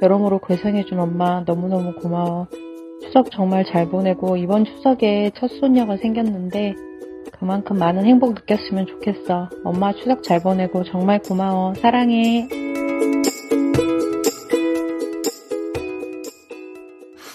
여러모로 0.00 0.38
괴성해준 0.38 0.98
엄마 0.98 1.40
너무너무 1.40 1.94
고마워. 1.96 2.48
추석 3.02 3.30
정말 3.30 3.66
잘 3.70 3.90
보내고 3.90 4.38
이번 4.38 4.64
추석에 4.64 5.32
첫 5.38 5.48
손녀가 5.60 5.98
생겼는데 5.98 6.76
그만큼 7.38 7.76
많은 7.76 8.06
행복 8.06 8.32
느꼈으면 8.32 8.86
좋겠어. 8.86 9.50
엄마 9.64 9.92
추석 9.92 10.22
잘 10.22 10.42
보내고 10.42 10.82
정말 10.84 11.20
고마워. 11.20 11.74
사랑해. 11.74 12.48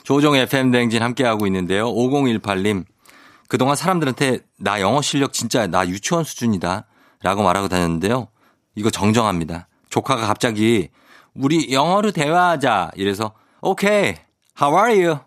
조종 0.03 0.35
FM 0.35 0.71
대행진 0.71 1.03
함께하고 1.03 1.45
있는데요. 1.45 1.93
5018님. 1.93 2.85
그동안 3.49 3.75
사람들한테 3.75 4.39
나 4.57 4.81
영어 4.81 5.03
실력 5.03 5.33
진짜 5.33 5.67
나 5.67 5.87
유치원 5.87 6.23
수준이다. 6.23 6.87
라고 7.21 7.43
말하고 7.43 7.67
다녔는데요. 7.67 8.29
이거 8.79 8.89
정정합니다. 8.89 9.67
조카가 9.89 10.25
갑자기 10.25 10.89
우리 11.33 11.73
영어로 11.73 12.11
대화하자. 12.11 12.91
이래서 12.95 13.33
오케이. 13.59 14.15
How 14.59 14.73
are 14.77 15.05
you? 15.05 15.19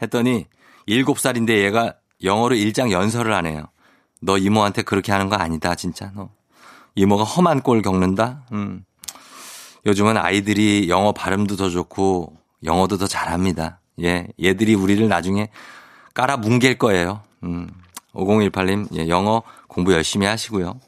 했더니 0.00 0.46
7살인데 0.88 1.64
얘가 1.64 1.94
영어로 2.22 2.54
일장 2.54 2.92
연설을 2.92 3.34
하네요. 3.34 3.64
너 4.22 4.38
이모한테 4.38 4.82
그렇게 4.82 5.10
하는 5.10 5.28
거 5.28 5.34
아니다. 5.34 5.74
진짜 5.74 6.12
너. 6.14 6.30
이모가 6.94 7.24
험한 7.24 7.62
꼴 7.62 7.82
겪는다. 7.82 8.46
음. 8.52 8.84
요즘은 9.86 10.16
아이들이 10.16 10.88
영어 10.88 11.10
발음도 11.10 11.56
더 11.56 11.68
좋고 11.68 12.36
영어도 12.62 12.96
더 12.96 13.08
잘합니다. 13.08 13.80
예, 14.02 14.28
얘들이 14.40 14.74
우리를 14.76 15.08
나중에 15.08 15.48
깔아 16.14 16.36
뭉갤 16.36 16.78
거예요. 16.78 17.22
음, 17.42 17.68
5018님, 18.12 18.94
예, 18.96 19.08
영어 19.08 19.42
공부 19.66 19.92
열심히 19.94 20.26
하시고요. 20.26 20.78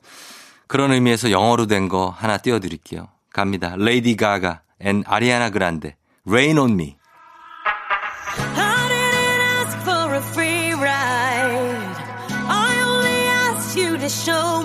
그런 0.73 0.91
의미에서 0.91 1.31
영어로 1.31 1.67
된 1.67 1.87
거 1.91 2.09
하나 2.17 2.39
띄워드릴게요. 2.39 3.09
갑니다. 3.31 3.75
레이디 3.77 4.17
가가 4.17 4.63
and 4.81 5.05
아리아나 5.07 5.51
그란데, 5.51 5.97
Rain 6.27 6.57
on 6.57 6.71
Me. 6.71 6.97
Show 14.09 14.62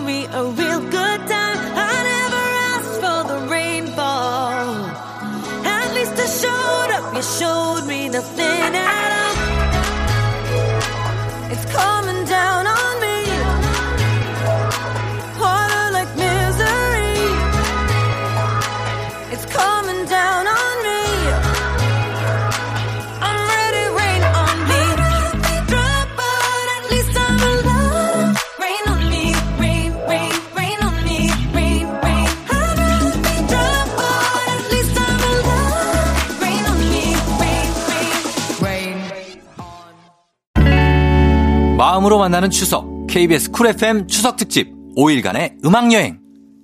마음으로 41.97 42.19
만나는 42.19 42.51
추석 42.51 43.07
KBS 43.07 43.51
쿨 43.51 43.67
FM 43.67 44.07
추석 44.07 44.37
특집 44.37 44.71
5일간의 44.95 45.65
음악 45.65 45.91
여행 45.93 46.19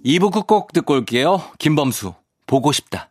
2부 0.05 0.31
끝곡 0.31 0.73
듣고 0.73 0.93
올게요. 0.93 1.41
김범수 1.57 2.13
보고 2.45 2.71
싶다. 2.71 3.09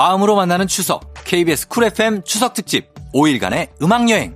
마음으로 0.00 0.34
만나는 0.34 0.66
추석. 0.66 1.12
KBS 1.24 1.68
쿨 1.68 1.84
FM 1.84 2.22
추석 2.24 2.54
특집. 2.54 2.88
5일간의 3.12 3.68
음악 3.82 4.08
여행 4.08 4.34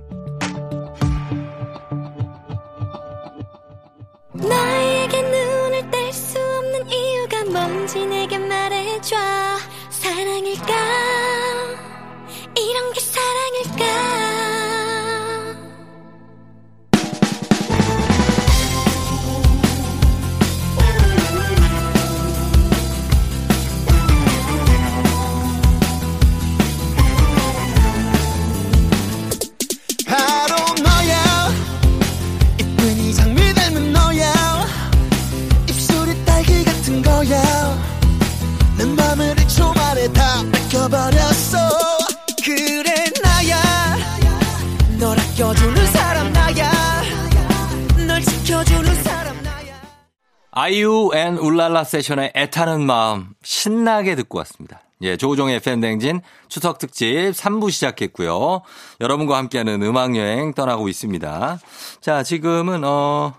아이유 50.57 51.11
and 51.13 51.37
울랄라 51.37 51.83
세션의 51.83 52.31
애타는 52.33 52.85
마음 52.85 53.33
신나게 53.43 54.15
듣고 54.15 54.37
왔습니다. 54.37 54.79
예, 55.01 55.17
조우종의 55.17 55.57
FM 55.57 55.81
대행진 55.81 56.21
추석 56.47 56.77
특집 56.77 57.07
3부 57.33 57.69
시작했고요. 57.71 58.61
여러분과 59.01 59.37
함께하는 59.37 59.83
음악 59.83 60.15
여행 60.15 60.53
떠나고 60.53 60.87
있습니다. 60.87 61.59
자, 61.99 62.23
지금은 62.23 62.85
어 62.85 63.33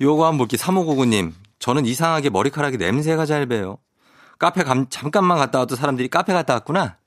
요거 0.00 0.24
한번 0.24 0.38
볼게요. 0.38 0.58
3599님. 0.58 1.32
저는 1.58 1.86
이상하게 1.86 2.30
머리카락이 2.30 2.76
냄새가 2.76 3.26
잘 3.26 3.46
배요. 3.46 3.78
카페 4.38 4.62
감, 4.62 4.86
잠깐만 4.90 5.38
갔다 5.38 5.58
와도 5.58 5.74
사람들이 5.74 6.06
카페 6.06 6.32
갔다 6.32 6.54
왔구나. 6.54 6.98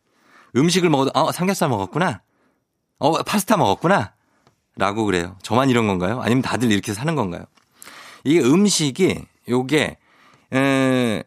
음식을 0.58 0.90
먹어도 0.90 1.12
어, 1.18 1.32
삼겹살 1.32 1.70
먹었구나. 1.70 2.22
어, 3.00 3.24
파스타 3.24 3.56
먹었구나. 3.56 4.12
라고 4.76 5.06
그래요. 5.06 5.38
저만 5.42 5.70
이런 5.70 5.88
건가요? 5.88 6.20
아니면 6.22 6.42
다들 6.42 6.70
이렇게 6.70 6.94
사는 6.94 7.16
건가요? 7.16 7.46
이게 8.26 8.42
음식이 8.42 9.24
요게 9.48 9.98
에, 10.54 11.24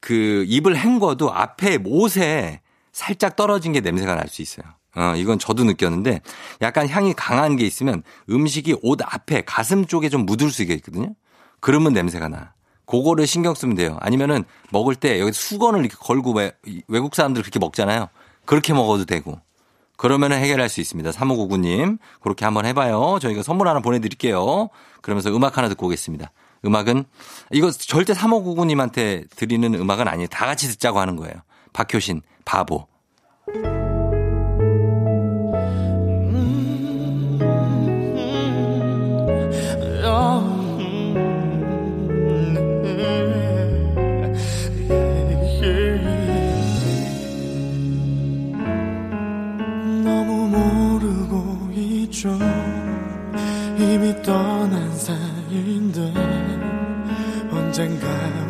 그 0.00 0.44
입을 0.46 0.76
헹궈도 0.78 1.32
앞에 1.32 1.78
못에 1.78 2.60
살짝 2.92 3.36
떨어진 3.36 3.72
게 3.72 3.80
냄새가 3.80 4.14
날 4.14 4.28
수 4.28 4.40
있어요. 4.40 4.64
어, 4.94 5.14
이건 5.16 5.38
저도 5.38 5.64
느꼈는데 5.64 6.22
약간 6.62 6.88
향이 6.88 7.12
강한 7.12 7.56
게 7.56 7.66
있으면 7.66 8.02
음식이 8.30 8.76
옷 8.82 9.00
앞에 9.02 9.42
가슴 9.42 9.84
쪽에 9.84 10.08
좀 10.08 10.24
묻을 10.24 10.48
수가 10.50 10.72
있거든요. 10.74 11.14
그러면 11.60 11.92
냄새가 11.92 12.28
나. 12.28 12.54
그거를 12.86 13.26
신경 13.26 13.54
쓰면 13.54 13.74
돼요. 13.74 13.98
아니면은 14.00 14.44
먹을 14.70 14.94
때 14.94 15.20
여기 15.20 15.32
수건을 15.32 15.80
이렇게 15.80 15.96
걸고 15.98 16.32
왜 16.32 16.52
외국 16.88 17.14
사람들 17.14 17.42
그렇게 17.42 17.58
먹잖아요. 17.58 18.08
그렇게 18.46 18.72
먹어도 18.72 19.04
되고. 19.04 19.38
그러면은 19.96 20.38
해결할 20.38 20.68
수 20.68 20.80
있습니다. 20.80 21.10
3599님. 21.10 21.98
그렇게 22.20 22.44
한번 22.44 22.66
해봐요. 22.66 23.18
저희가 23.20 23.42
선물 23.42 23.68
하나 23.68 23.80
보내드릴게요. 23.80 24.68
그러면서 25.02 25.34
음악 25.34 25.56
하나 25.56 25.68
듣고 25.68 25.86
오겠습니다. 25.86 26.32
음악은, 26.64 27.04
이거 27.52 27.70
절대 27.70 28.12
3599님한테 28.12 29.28
드리는 29.36 29.74
음악은 29.74 30.08
아니에요. 30.08 30.28
다 30.28 30.46
같이 30.46 30.66
듣자고 30.68 30.98
하는 30.98 31.16
거예요. 31.16 31.34
박효신, 31.72 32.22
바보. 32.44 32.86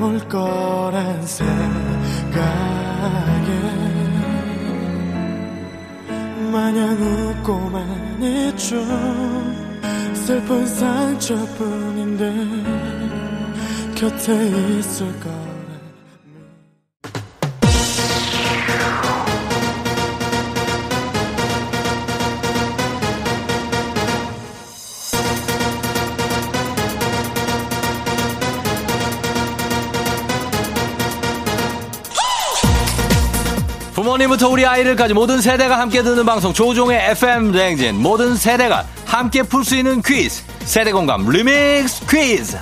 올 0.01 0.19
거란 0.29 1.27
생각에 1.27 1.57
마냥 6.53 6.97
웃고만 7.01 8.23
있죠. 8.23 8.77
슬픈 10.15 10.67
상처뿐인데 10.67 12.35
곁에 13.95 14.79
있을 14.79 15.21
거 15.21 15.46
라 34.07 34.13
부모님부터 34.13 34.49
우리 34.49 34.65
아이들까지 34.65 35.15
모든 35.15 35.41
세대가 35.41 35.81
함께 35.81 36.01
듣는 36.01 36.25
방송 36.25 36.53
조우종의 36.53 37.11
FM 37.11 37.51
대행진 37.51 37.97
모든 38.01 38.37
세대가 38.37 38.87
함께 39.05 39.43
풀 39.43 39.65
수 39.65 39.75
있는 39.75 40.01
퀴즈 40.01 40.45
세대 40.61 40.93
공감 40.93 41.29
리믹스 41.29 42.07
퀴즈 42.07 42.57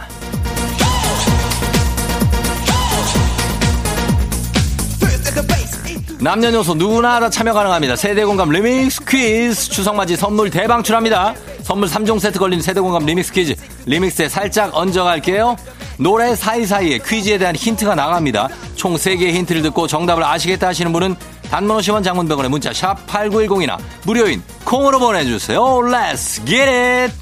남녀노소 6.18 6.76
누구나 6.76 7.20
다 7.20 7.28
참여 7.28 7.52
가능합니다. 7.52 7.96
세대 7.96 8.24
공감 8.24 8.48
리믹스 8.48 9.04
퀴즈 9.04 9.68
추석맞이 9.68 10.16
선물 10.16 10.48
대방출합니다. 10.48 11.35
선물 11.62 11.88
3종 11.88 12.20
세트 12.20 12.38
걸린 12.38 12.62
세대 12.62 12.80
공감 12.80 13.04
리믹스 13.04 13.33
퀴즈 13.35 13.54
리믹스에 13.85 14.30
살짝 14.30 14.70
얹어갈게요. 14.74 15.57
노래 15.98 16.35
사이사이에 16.35 17.00
퀴즈에 17.07 17.37
대한 17.37 17.54
힌트가 17.54 17.94
나갑니다. 17.94 18.48
총 18.74 18.96
3개의 18.96 19.33
힌트를 19.35 19.62
듣고 19.62 19.87
정답을 19.87 20.24
아시겠다 20.24 20.68
하시는 20.68 20.92
분은 20.92 21.14
단문 21.55 21.79
50원 21.79 22.03
장문병원의 22.03 22.51
문자 22.51 22.73
샵 22.73 23.07
8910이나 23.07 23.79
무료인 24.05 24.43
콩으로 24.64 24.99
보내주세요. 24.99 25.61
Let's 25.61 26.45
get 26.45 26.69
it! 26.69 27.14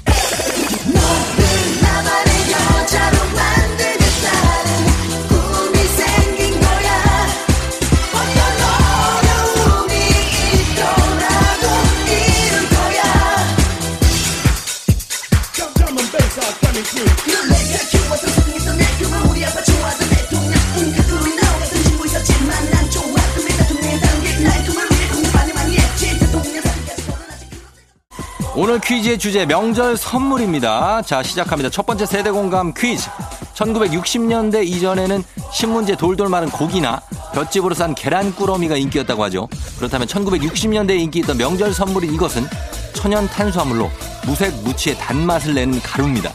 오늘 28.73 28.81
퀴즈의 28.81 29.19
주제 29.19 29.45
명절 29.45 29.97
선물입니다. 29.97 31.03
자, 31.03 31.21
시작합니다. 31.21 31.69
첫 31.69 31.85
번째 31.85 32.07
세대 32.07 32.31
공감 32.31 32.73
퀴즈. 32.73 33.07
1960년대 33.53 34.65
이전에는 34.65 35.23
신문지에 35.51 35.95
돌돌 35.95 36.27
마른 36.27 36.49
고기나 36.49 36.99
볏집으로 37.35 37.75
싼 37.75 37.93
계란 37.93 38.33
꾸러미가 38.33 38.75
인기였다고 38.75 39.23
하죠. 39.25 39.47
그렇다면 39.77 40.07
1960년대에 40.07 40.99
인기 41.01 41.19
있던 41.19 41.37
명절 41.37 41.71
선물인 41.71 42.15
이것은 42.15 42.47
천연 42.95 43.27
탄수화물로 43.27 43.91
무색 44.25 44.51
무취의 44.63 44.97
단맛을 44.97 45.53
내는 45.53 45.79
가루입니다. 45.79 46.31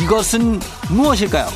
이것은 0.00 0.60
무엇일까요? 0.90 1.48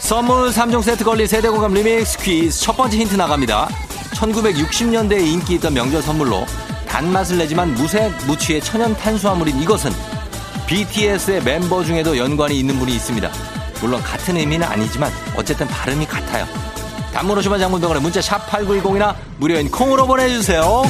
선물 0.00 0.50
3종 0.50 0.82
세트 0.82 1.04
걸린 1.04 1.28
세대 1.28 1.48
공감 1.48 1.72
리믹스 1.72 2.18
퀴즈 2.18 2.58
첫 2.58 2.76
번째 2.76 2.96
힌트 2.96 3.14
나갑니다. 3.14 3.68
1960년대에 4.14 5.24
인기 5.24 5.54
있던 5.54 5.72
명절 5.72 6.02
선물로 6.02 6.46
단맛을 6.92 7.38
내지만 7.38 7.72
무색 7.72 8.12
무취의 8.26 8.60
천연 8.60 8.94
탄수화물인 8.94 9.58
이것은 9.62 9.90
BTS의 10.66 11.42
멤버 11.42 11.82
중에도 11.82 12.18
연관이 12.18 12.58
있는 12.58 12.78
분이 12.78 12.94
있습니다. 12.94 13.30
물론 13.80 14.02
같은 14.02 14.36
의미는 14.36 14.66
아니지만 14.66 15.10
어쨌든 15.34 15.66
발음이 15.68 16.04
같아요. 16.04 16.46
단문 17.14 17.38
50원 17.38 17.58
장문병원에 17.58 17.98
문자 17.98 18.20
샵 18.20 18.46
8910이나 18.46 19.14
무료인 19.38 19.70
콩으로 19.70 20.06
보내주세요. 20.06 20.82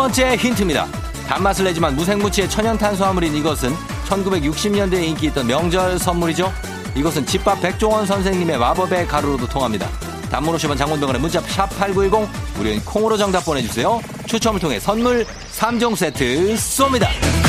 번째 0.00 0.34
힌트입니다. 0.34 0.86
단맛을 1.28 1.66
내지만 1.66 1.94
무색무취의 1.94 2.48
천연 2.48 2.78
탄수화물인 2.78 3.34
이것은 3.34 3.74
1960년대에 4.08 5.02
인기 5.02 5.26
있던 5.26 5.46
명절 5.46 5.98
선물이죠. 5.98 6.50
이것은 6.96 7.26
집밥 7.26 7.60
백종원 7.60 8.06
선생님의 8.06 8.56
마법의 8.56 9.06
가루로도 9.06 9.46
통합니다. 9.46 9.90
단문 10.30 10.56
50원 10.56 10.78
장문병원의 10.78 11.20
문자 11.20 11.42
샵8910 11.42 12.26
무료인 12.56 12.82
콩으로 12.82 13.18
정답 13.18 13.44
보내주세요. 13.44 14.00
추첨을 14.24 14.58
통해 14.58 14.80
선물 14.80 15.26
3종 15.58 15.94
세트 15.94 16.54
쏩니다. 16.54 17.39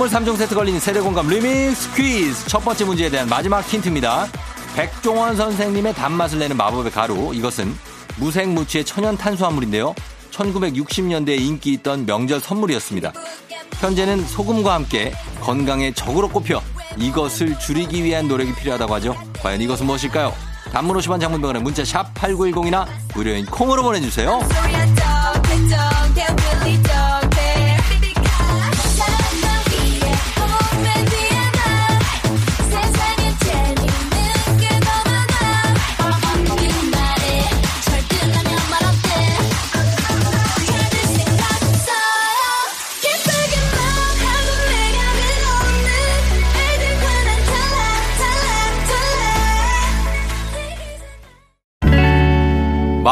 선물 0.00 0.18
3종 0.18 0.38
세트 0.38 0.54
걸린 0.54 0.80
세대공감 0.80 1.28
리믹스 1.28 1.94
퀴즈 1.94 2.48
첫 2.48 2.60
번째 2.60 2.86
문제에 2.86 3.10
대한 3.10 3.28
마지막 3.28 3.60
힌트입니다. 3.60 4.28
백종원 4.74 5.36
선생님의 5.36 5.92
단맛을 5.92 6.38
내는 6.38 6.56
마법의 6.56 6.90
가루 6.90 7.34
이것은 7.34 7.76
무색무취의 8.16 8.86
천연 8.86 9.18
탄수화물인데요. 9.18 9.94
1960년대에 10.30 11.38
인기 11.38 11.72
있던 11.74 12.06
명절 12.06 12.40
선물이었습니다. 12.40 13.12
현재는 13.78 14.24
소금과 14.26 14.72
함께 14.72 15.12
건강에 15.42 15.92
적으로 15.92 16.30
꼽혀 16.30 16.62
이것을 16.96 17.58
줄이기 17.58 18.02
위한 18.02 18.26
노력이 18.26 18.54
필요하다고 18.54 18.94
하죠. 18.94 19.14
과연 19.42 19.60
이것은 19.60 19.84
무엇일까요? 19.84 20.32
단문 20.72 20.96
50원 20.96 21.20
장문병원의 21.20 21.60
문자 21.60 21.84
샵 21.84 22.14
8910이나 22.14 22.86
무료인 23.14 23.44
콩으로 23.44 23.82
보내주세요. 23.82 24.40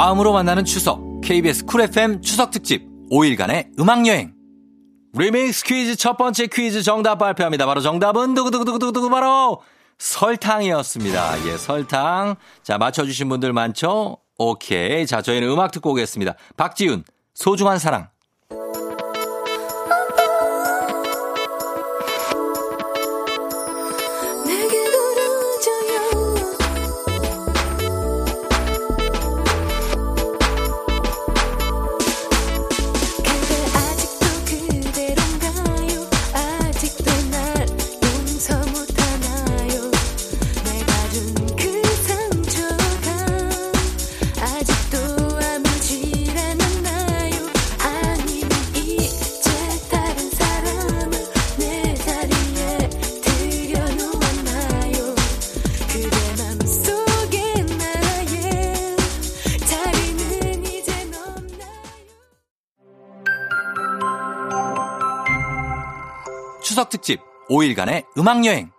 마음으로 0.09 0.33
만나는 0.33 0.65
추석 0.65 1.21
KBS 1.21 1.67
쿨 1.67 1.83
FM 1.83 2.23
추석 2.23 2.51
특집 2.51 2.89
5일간의 3.11 3.79
음악 3.79 4.07
여행 4.07 4.33
리믹스 5.13 5.65
퀴즈 5.67 5.97
첫 5.97 6.17
번째 6.17 6.47
퀴즈 6.47 6.83
정답 6.83 7.17
발표합니다. 7.19 7.67
바로 7.67 7.83
정답은 7.83 8.33
두구두구두구두구 8.33 9.11
바로 9.11 9.61
설탕이었습니다. 9.99 11.49
예, 11.49 11.59
설탕. 11.59 12.37
자, 12.63 12.79
맞춰주신 12.79 13.29
분들 13.29 13.53
많죠? 13.53 14.17
오케이. 14.39 15.07
자, 15.07 15.21
저희는 15.21 15.47
음악 15.51 15.73
듣고 15.73 15.91
오겠습니다. 15.91 16.37
박지훈, 16.57 17.05
소중한 17.35 17.79
사랑. 17.79 18.09
추석 66.89 66.91
특집 66.91 67.21
5일간의 67.51 68.05
음악 68.19 68.45
여행. 68.45 68.71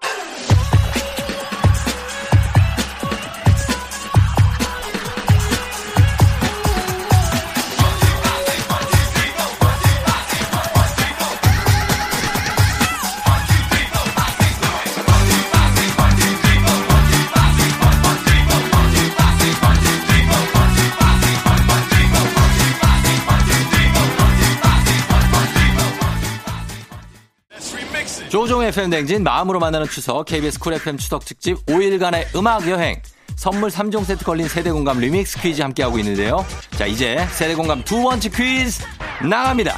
FM 28.69 28.91
대행진 28.91 29.23
마음으로 29.23 29.59
만나는 29.59 29.87
추석 29.87 30.25
KBS 30.25 30.59
쿨 30.59 30.73
FM 30.73 30.97
추석 30.97 31.25
특집 31.25 31.65
5일간의 31.65 32.35
음악 32.35 32.69
여행 32.69 33.01
선물 33.35 33.71
3종 33.71 34.05
세트 34.05 34.23
걸린 34.23 34.47
세대 34.47 34.69
공감 34.69 34.99
리믹스 34.99 35.41
퀴즈 35.41 35.61
함께하고 35.63 35.97
있는데요. 35.97 36.45
자, 36.77 36.85
이제 36.85 37.25
세대 37.31 37.55
공감 37.55 37.83
두 37.83 38.03
번째 38.03 38.29
퀴즈 38.29 38.83
나갑니다. 39.27 39.75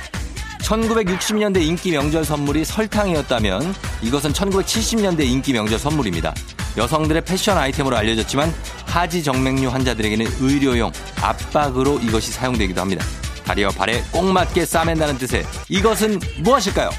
1960년대 0.63 1.61
인기 1.61 1.91
명절 1.91 2.25
선물이 2.25 2.65
설탕이었다면 2.65 3.73
이것은 4.01 4.33
1970년대 4.33 5.21
인기 5.21 5.53
명절 5.53 5.79
선물입니다. 5.79 6.33
여성들의 6.75 7.23
패션 7.23 7.57
아이템으로 7.57 7.95
알려졌지만 7.95 8.53
하지 8.87 9.23
정맥류 9.23 9.69
환자들에게는 9.69 10.25
의료용 10.41 10.91
압박으로 11.21 11.99
이것이 11.99 12.33
사용되기도 12.33 12.81
합니다. 12.81 13.05
다리와 13.45 13.71
발에 13.71 14.03
꼭 14.11 14.25
맞게 14.25 14.65
싸맨다는 14.65 15.17
뜻의 15.17 15.45
이것은 15.69 16.19
무엇일까요? 16.39 16.89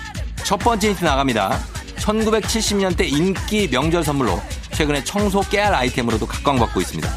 첫 0.43 0.57
번째 0.57 0.89
힌트 0.89 1.05
나갑니다. 1.05 1.72
1970년대 2.03 3.07
인기 3.07 3.69
명절 3.69 4.03
선물로 4.05 4.41
최근에 4.73 5.05
청소 5.05 5.41
깨알 5.41 5.73
아이템으로도 5.75 6.27
각광받고 6.27 6.81
있습니다. 6.81 7.09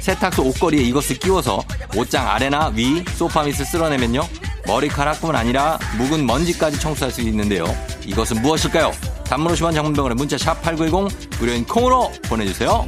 세탁소 0.00 0.42
옷걸이에 0.44 0.82
이것을 0.82 1.18
끼워서 1.18 1.62
옷장 1.94 2.26
아래나 2.26 2.68
위 2.74 3.04
소파 3.14 3.42
밑을 3.42 3.64
쓸어내면요. 3.66 4.26
머리카락뿐 4.66 5.36
아니라 5.36 5.78
묵은 5.98 6.26
먼지까지 6.26 6.80
청소할 6.80 7.12
수 7.12 7.20
있는데요. 7.22 7.64
이것은 8.06 8.40
무엇일까요? 8.40 8.92
단문 9.24 9.52
50원 9.54 9.74
장문병원에 9.74 10.14
문자 10.14 10.38
샵 10.38 10.60
8910 10.62 11.38
무료인 11.38 11.64
콩으로 11.64 12.10
보내주세요. 12.28 12.86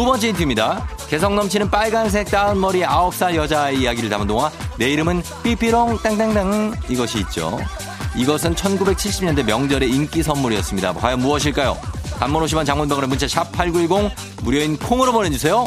두 0.00 0.06
번째 0.06 0.28
힌트입니다. 0.28 0.88
개성 1.10 1.36
넘치는 1.36 1.70
빨간색 1.70 2.30
다운 2.30 2.58
머리 2.58 2.80
9살 2.80 3.34
여자아이 3.34 3.82
이야기를 3.82 4.08
담은 4.08 4.26
동화 4.26 4.50
내 4.78 4.90
이름은 4.92 5.22
삐삐롱 5.42 5.98
땅땅땅 5.98 6.74
이것이 6.88 7.18
있죠. 7.18 7.58
이것은 8.16 8.54
1970년대 8.54 9.44
명절의 9.44 9.90
인기 9.90 10.22
선물이었습니다. 10.22 10.94
과연 10.94 11.20
무엇일까요? 11.20 11.76
단문 12.18 12.42
50원 12.46 12.64
장문병원의 12.64 13.10
문자 13.10 13.28
샵 13.28 13.52
8910 13.52 14.10
무료인 14.42 14.78
콩으로 14.78 15.12
보내주세요. 15.12 15.66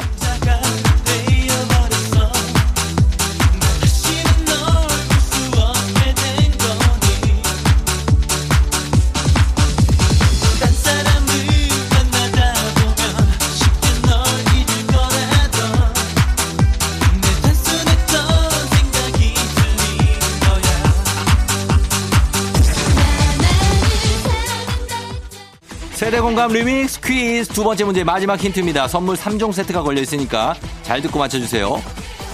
공감 26.34 26.50
리믹스 26.50 27.00
퀴즈 27.00 27.52
두 27.52 27.62
번째 27.62 27.84
문제 27.84 28.02
마지막 28.02 28.42
힌트입니다. 28.42 28.88
선물 28.88 29.14
3종 29.14 29.52
세트가 29.52 29.84
걸려 29.84 30.02
있으니까 30.02 30.56
잘 30.82 31.00
듣고 31.00 31.20
맞춰주세요. 31.20 31.80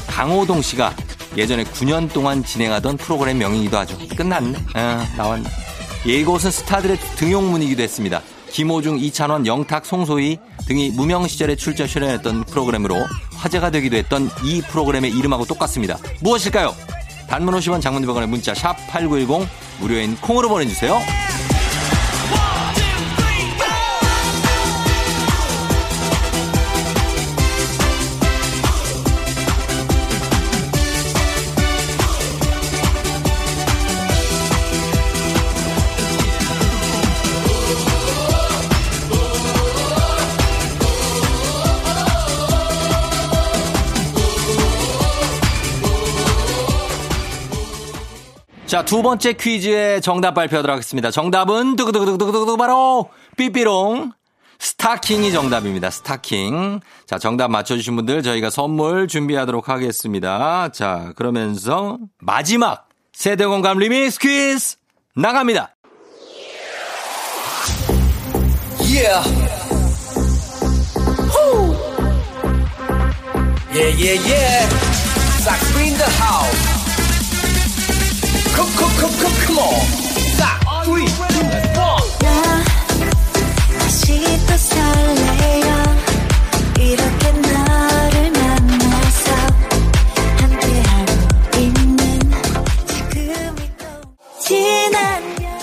강호동 0.06 0.62
씨가 0.62 0.96
예전에 1.36 1.64
9년 1.64 2.10
동안 2.10 2.42
진행하던 2.42 2.96
프로그램 2.96 3.36
명이기도 3.36 3.76
하죠. 3.80 3.98
끝났네. 4.16 4.58
아, 4.72 5.06
나왔네. 5.18 5.50
이곳은 6.06 6.50
스타들의 6.50 6.96
등용문이기도 7.16 7.82
했습니다. 7.82 8.22
김호중, 8.48 8.98
이찬원, 9.00 9.46
영탁, 9.46 9.84
송소희 9.84 10.38
등이 10.66 10.92
무명 10.92 11.28
시절에 11.28 11.54
출전 11.54 11.86
출연했던 11.86 12.44
프로그램으로 12.44 12.96
화제가 13.34 13.70
되기도 13.70 13.98
했던 13.98 14.30
이 14.42 14.62
프로그램의 14.62 15.10
이름하고 15.10 15.44
똑같습니다. 15.44 15.98
무엇일까요? 16.22 16.74
단문 17.28 17.52
50원 17.54 17.82
장문 17.82 18.06
100원의 18.06 18.28
문자 18.28 18.54
샵 18.54 18.78
8910 18.88 19.46
무료인 19.78 20.16
콩으로 20.16 20.48
보내주세요. 20.48 20.98
자, 48.70 48.84
두 48.84 49.02
번째 49.02 49.32
퀴즈의 49.32 50.00
정답 50.00 50.34
발표하도록 50.34 50.72
하겠습니다. 50.72 51.10
정답은 51.10 51.74
두구두구두구두구 51.74 52.56
바로 52.56 53.10
삐삐롱 53.36 54.12
스타킹이 54.60 55.32
정답입니다. 55.32 55.90
스타킹. 55.90 56.78
자, 57.04 57.18
정답 57.18 57.50
맞춰주신 57.50 57.96
분들 57.96 58.22
저희가 58.22 58.48
선물 58.48 59.08
준비하도록 59.08 59.68
하겠습니다. 59.68 60.68
자, 60.68 61.12
그러면서 61.16 61.98
마지막 62.20 62.86
세대공감 63.12 63.78
리믹스 63.78 64.20
퀴즈 64.20 64.76
나갑니다. 65.16 65.74
Yeah. 68.82 69.24
Yeah, 73.74 73.96
yeah, 73.98 74.30
yeah. 74.30 74.68
Sax 75.40 75.76
in 75.76 75.94
the 75.98 76.10
house. 76.22 76.79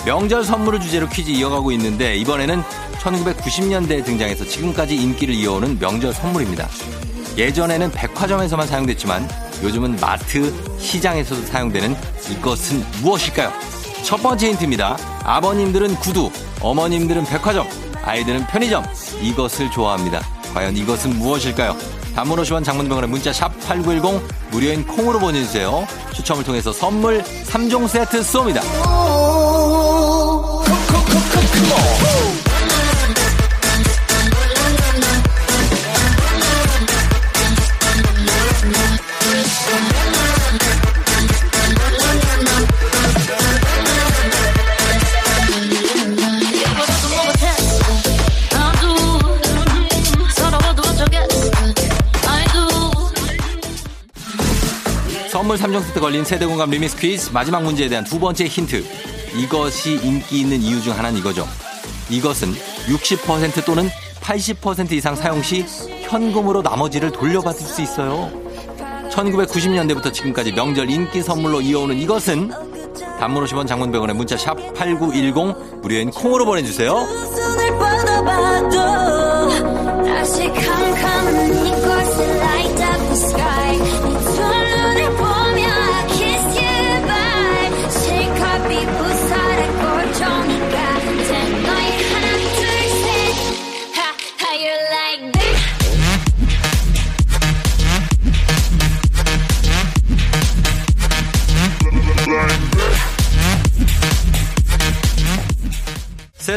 명절 0.04 0.42
선물을 0.42 0.80
주제로 0.80 1.08
퀴즈 1.08 1.30
이어가고 1.30 1.70
있는데 1.72 2.16
이번에는 2.16 2.62
1990년대에 3.00 4.04
등장해서 4.04 4.46
지금까지 4.46 4.96
인기를 4.96 5.34
이어오는 5.34 5.78
명절 5.78 6.12
선물입니다. 6.12 6.66
예전에는 7.36 7.92
백화점에서만 7.92 8.66
사용됐지만 8.66 9.28
요즘은 9.62 9.96
마트, 10.00 10.52
시장에서도 10.78 11.42
사용되는 11.42 11.96
이것은 12.30 12.84
무엇일까요? 13.02 13.52
첫 14.04 14.16
번째 14.22 14.50
힌트입니다. 14.50 14.96
아버님들은 15.24 15.96
구두, 15.96 16.30
어머님들은 16.60 17.24
백화점, 17.24 17.66
아이들은 18.02 18.46
편의점. 18.46 18.84
이것을 19.20 19.70
좋아합니다. 19.70 20.20
과연 20.54 20.76
이것은 20.76 21.18
무엇일까요? 21.18 21.76
단문 22.14 22.40
50원 22.42 22.64
장문병원의 22.64 23.10
문자 23.10 23.32
샵 23.32 23.48
8910 23.60 24.20
무료인 24.50 24.86
콩으로 24.86 25.18
보내주세요. 25.18 25.86
추첨을 26.12 26.42
통해서 26.42 26.72
선물 26.72 27.22
3종 27.22 27.86
세트 27.86 28.20
쏩니다. 28.22 28.62
선물 55.48 55.56
3종 55.56 55.82
세트 55.82 56.00
걸린 56.00 56.24
세대공감 56.26 56.68
리믹스 56.68 56.98
퀴즈 56.98 57.30
마지막 57.32 57.62
문제에 57.62 57.88
대한 57.88 58.04
두 58.04 58.20
번째 58.20 58.44
힌트. 58.44 58.84
이것이 59.34 59.98
인기 60.02 60.40
있는 60.40 60.60
이유 60.60 60.82
중 60.82 60.92
하나는 60.92 61.18
이거죠. 61.18 61.48
이것은 62.10 62.52
60% 62.86 63.64
또는 63.64 63.88
80% 64.20 64.92
이상 64.92 65.16
사용 65.16 65.42
시 65.42 65.64
현금으로 66.02 66.60
나머지를 66.60 67.12
돌려받을 67.12 67.60
수 67.60 67.80
있어요. 67.80 68.30
1990년대부터 69.10 70.12
지금까지 70.12 70.52
명절 70.52 70.90
인기 70.90 71.22
선물로 71.22 71.62
이어오는 71.62 71.98
이것은 71.98 72.50
단문 73.18 73.42
50원 73.46 73.66
장문 73.66 73.90
100원에 73.90 74.12
문자 74.12 74.36
샵 74.36 74.54
8910 74.74 75.80
무료인 75.80 76.10
콩으로 76.10 76.44
보내주세요. 76.44 77.06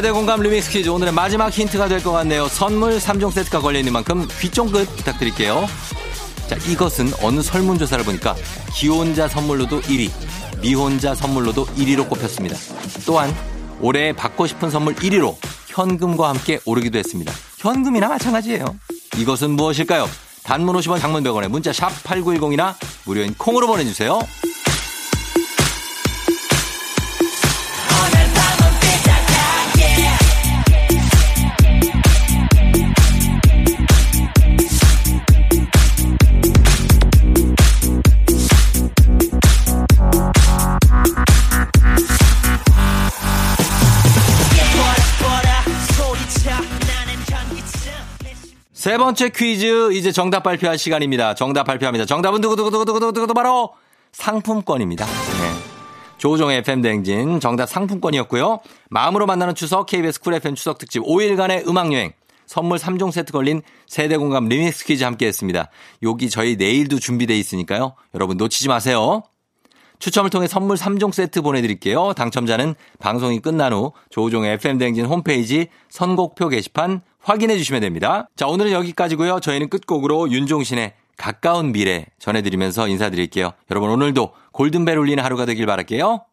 세대 0.01 0.11
공감 0.13 0.41
리믹스 0.41 0.71
퀴즈 0.71 0.89
오늘의 0.89 1.13
마지막 1.13 1.49
힌트가 1.51 1.87
될 1.87 2.01
것 2.01 2.11
같네요. 2.11 2.47
선물 2.47 2.97
3종 2.97 3.31
세트가 3.31 3.59
걸려있는 3.59 3.93
만큼 3.93 4.27
귀쫑긋 4.39 4.95
부탁드릴게요. 4.95 5.67
자, 6.49 6.55
이것은 6.67 7.11
어느 7.21 7.43
설문조사를 7.43 8.03
보니까 8.03 8.35
기혼자 8.73 9.27
선물로도 9.27 9.81
1위, 9.81 10.09
미혼자 10.59 11.13
선물로도 11.13 11.67
1위로 11.67 12.09
꼽혔습니다. 12.09 12.57
또한 13.05 13.31
올해 13.79 14.11
받고 14.11 14.47
싶은 14.47 14.71
선물 14.71 14.95
1위로 14.95 15.35
현금과 15.67 16.29
함께 16.29 16.59
오르기도 16.65 16.97
했습니다. 16.97 17.31
현금이나 17.59 18.07
마찬가지예요. 18.07 18.65
이것은 19.17 19.51
무엇일까요? 19.51 20.09
단문 20.41 20.75
50원 20.77 20.99
장문 20.99 21.23
100원에 21.23 21.47
문자 21.47 21.71
샵 21.71 21.89
8910이나 22.03 22.73
무료인 23.05 23.35
콩으로 23.37 23.67
보내주세요. 23.67 24.19
세 48.81 48.97
번째 48.97 49.29
퀴즈 49.29 49.93
이제 49.93 50.11
정답 50.11 50.41
발표할 50.41 50.75
시간입니다. 50.79 51.35
정답 51.35 51.65
발표합니다. 51.65 52.05
정답은 52.05 52.41
두구두구두구두구두구 52.41 53.31
바로 53.35 53.75
상품권입니다. 54.11 55.05
네. 55.05 55.11
조우종의 56.17 56.57
FM 56.57 56.81
대행진 56.81 57.39
정답 57.39 57.67
상품권이었고요. 57.67 58.59
마음으로 58.89 59.27
만나는 59.27 59.53
추석 59.53 59.85
KBS 59.85 60.21
쿨 60.21 60.33
FM 60.33 60.55
추석 60.55 60.79
특집 60.79 61.03
5일간의 61.03 61.67
음악 61.67 61.93
여행 61.93 62.11
선물 62.47 62.79
3종 62.79 63.11
세트 63.11 63.31
걸린 63.31 63.61
세대 63.85 64.17
공감 64.17 64.49
리믹스 64.49 64.85
퀴즈 64.85 65.03
함께 65.03 65.27
했습니다. 65.27 65.69
여기 66.01 66.31
저희 66.31 66.55
내일도 66.55 66.97
준비돼 66.97 67.37
있으니까요. 67.37 67.93
여러분 68.15 68.37
놓치지 68.37 68.67
마세요. 68.67 69.21
추첨을 69.99 70.31
통해 70.31 70.47
선물 70.47 70.75
3종 70.75 71.13
세트 71.13 71.43
보내드릴게요. 71.43 72.13
당첨자는 72.13 72.73
방송이 72.97 73.41
끝난 73.41 73.73
후 73.73 73.91
조우종의 74.09 74.53
FM대행진 74.53 75.05
홈페이지 75.05 75.67
선곡표 75.89 76.49
게시판 76.49 77.03
확인해 77.23 77.57
주시면 77.57 77.81
됩니다. 77.81 78.27
자, 78.35 78.47
오늘은 78.47 78.71
여기까지고요. 78.71 79.39
저희는 79.39 79.69
끝곡으로 79.69 80.31
윤종신의 80.31 80.93
가까운 81.17 81.71
미래 81.71 82.07
전해드리면서 82.19 82.87
인사드릴게요. 82.87 83.51
여러분 83.69 83.89
오늘도 83.91 84.33
골든벨 84.53 84.97
울리는 84.97 85.23
하루가 85.23 85.45
되길 85.45 85.65
바랄게요. 85.67 86.25